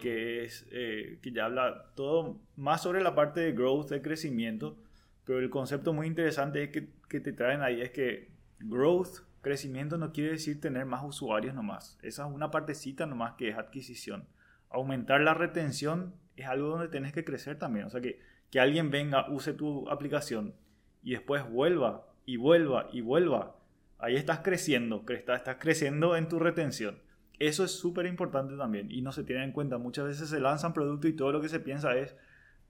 [0.00, 4.76] que es eh, que ya habla todo más sobre la parte de growth, de crecimiento,
[5.24, 9.98] pero el concepto muy interesante es que, que te traen ahí es que growth, crecimiento
[9.98, 11.98] no quiere decir tener más usuarios nomás.
[12.02, 14.26] Esa es una partecita nomás que es adquisición.
[14.70, 17.86] Aumentar la retención es algo donde tienes que crecer también.
[17.86, 20.54] O sea, que, que alguien venga, use tu aplicación
[21.02, 23.56] y después vuelva y vuelva y vuelva.
[23.98, 26.98] Ahí estás creciendo, estás creciendo en tu retención.
[27.38, 29.78] Eso es súper importante también y no se tiene en cuenta.
[29.78, 32.16] Muchas veces se lanzan productos y todo lo que se piensa es,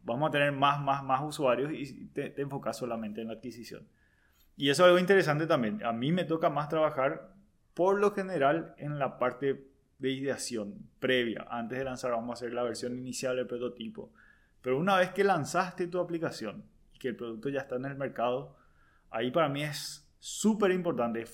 [0.04, 3.86] vamos a tener más, más, más usuarios y te, enfocas solamente en la adquisición.
[4.56, 5.84] Y eso es algo interesante también.
[5.84, 7.34] A mí me toca más trabajar
[7.74, 9.66] por lo general en la parte
[9.98, 11.46] de ideación previa.
[11.50, 14.12] Antes de lanzar vamos a hacer la versión inicial del prototipo.
[14.62, 16.64] Pero una vez que lanzaste tu aplicación
[16.94, 18.56] y que el producto ya está en el mercado,
[19.10, 21.28] ahí para mí es súper importante, es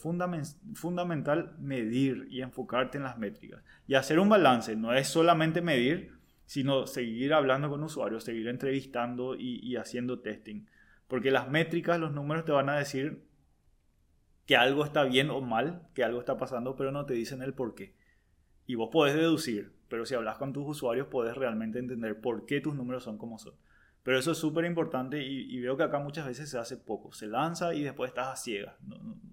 [0.74, 3.62] fundamental medir y enfocarte en las métricas.
[3.86, 9.36] Y hacer un balance, no es solamente medir, sino seguir hablando con usuarios, seguir entrevistando
[9.36, 10.66] y, haciendo testing.
[11.06, 13.28] Porque las métricas, los números te van a decir
[14.44, 17.54] que algo está bien o mal, que algo está pasando, pero no te dicen el
[17.54, 17.94] por qué.
[18.66, 22.60] Y vos podés deducir, pero si hablas con tus usuarios podés realmente entender por qué
[22.60, 23.54] tus números son como son.
[24.02, 27.12] Pero eso es súper importante y, veo que acá muchas veces se hace poco.
[27.12, 28.74] Se lanza y después estás a ciegas.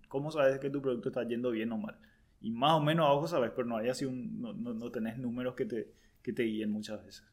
[0.09, 1.97] ¿Cómo sabes que tu producto está yendo bien o mal?
[2.41, 5.65] Y más o menos a ojo sabes, pero no hay así un, tenés números que
[5.65, 7.23] te, que guíen muchas veces.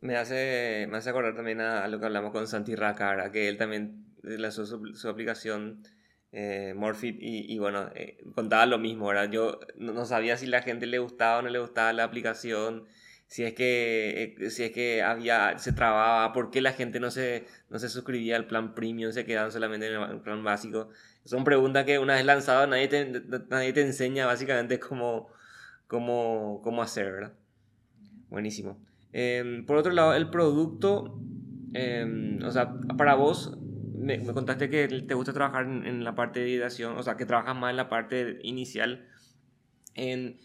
[0.00, 3.56] Me hace, me hace acordar también a, lo que hablamos con Santi Racara, que él
[3.56, 5.82] también lanzó su, su aplicación
[6.36, 9.30] eh, Morphy y, bueno, eh, contaba lo mismo, ¿verdad?
[9.30, 12.86] Yo no sabía si la gente le gustaba o no le gustaba la aplicación
[13.34, 17.10] si es que, eh, si es que había, se trababa, por qué la gente no
[17.10, 20.90] se, no se suscribía al plan premium, se quedaban solamente en el plan básico.
[21.24, 25.30] Son preguntas que una vez lanzado nadie te, nadie te enseña básicamente cómo,
[25.88, 27.32] cómo, cómo hacer, ¿verdad?
[28.30, 28.78] Buenísimo.
[29.12, 31.20] Em, por otro lado, el producto,
[31.72, 33.58] em, o sea, para vos,
[33.98, 37.26] me, contaste que te gusta trabajar en, en la parte de ideación, o sea, que
[37.26, 39.08] trabajas más en la parte inicial.
[39.96, 40.38] En,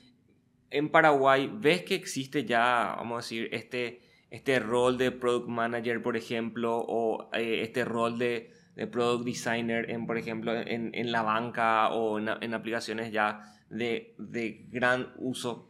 [0.71, 6.01] en Paraguay, ¿ves que existe ya, vamos a decir, este, este rol de product manager,
[6.01, 11.11] por ejemplo, o eh, este rol de, de, product designer, en, por ejemplo, en, en
[11.11, 15.67] la banca o en, en aplicaciones ya de, de, gran uso?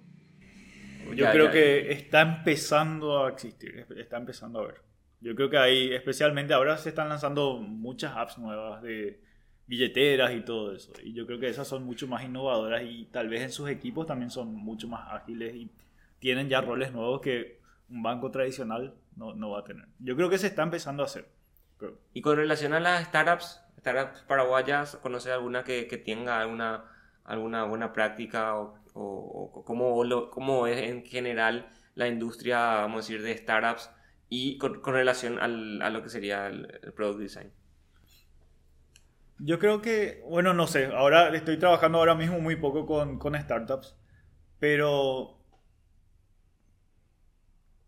[1.15, 4.81] Yo creo que está empezando a existir, está empezando a ver.
[5.21, 9.19] Yo creo que ahí, especialmente ahora se están lanzando muchas apps nuevas de
[9.69, 10.91] billeteras y todo eso.
[11.03, 14.07] Y yo creo que esas son mucho más innovadoras y tal vez en sus equipos
[14.07, 15.69] también son mucho más ágiles y
[16.17, 19.85] tienen ya roles nuevos que un banco tradicional no, no va a tener.
[19.99, 21.29] Yo creo que se está empezando a hacer.
[22.13, 26.85] Y con relación a las startups, startups paraguayas, ¿conoces alguna que, que tenga alguna,
[27.23, 33.07] alguna buena práctica o, o, cómo, lo, cómo, es en general la industria, vamos a
[33.07, 33.91] decir, de startups
[34.29, 37.51] y con, con relación al, a lo que sería el, el product design?
[39.39, 43.35] Yo creo que, bueno, no sé, ahora estoy trabajando ahora mismo muy poco con, con
[43.35, 43.95] startups,
[44.59, 45.39] pero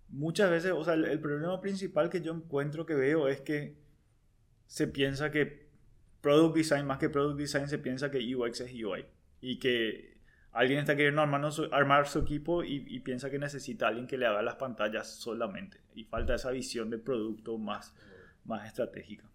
[0.07, 3.75] muchas veces, o sea, el, problema principal que yo encuentro que veo es que
[4.65, 5.69] se piensa que
[6.21, 9.05] product design, más que product design, se piensa que UX es UI
[9.41, 10.17] y que
[10.53, 14.17] alguien está queriendo armar su, armar su equipo y, y, piensa que necesita alguien que
[14.17, 17.93] le haga las pantallas solamente y falta esa visión de producto más,
[18.45, 19.29] más estratégica.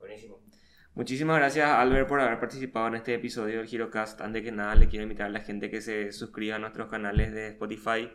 [0.00, 0.40] Buenísimo.
[0.96, 4.22] Muchísimas gracias Albert por haber participado en este episodio del HeroCast.
[4.22, 7.34] Antes que nada le quiero invitar a la gente que se suscriba a nuestros canales
[7.34, 8.10] de Spotify,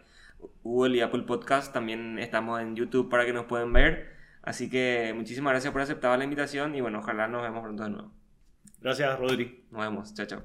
[0.63, 1.71] Google y Apple Podcast.
[1.71, 4.09] También estamos en YouTube para que nos puedan ver.
[4.41, 7.89] Así que muchísimas gracias por aceptar la invitación y bueno, ojalá nos vemos pronto de
[7.91, 8.11] nuevo.
[8.79, 9.63] Gracias Rodri.
[9.69, 10.13] Nos vemos.
[10.15, 10.41] Chao, chao.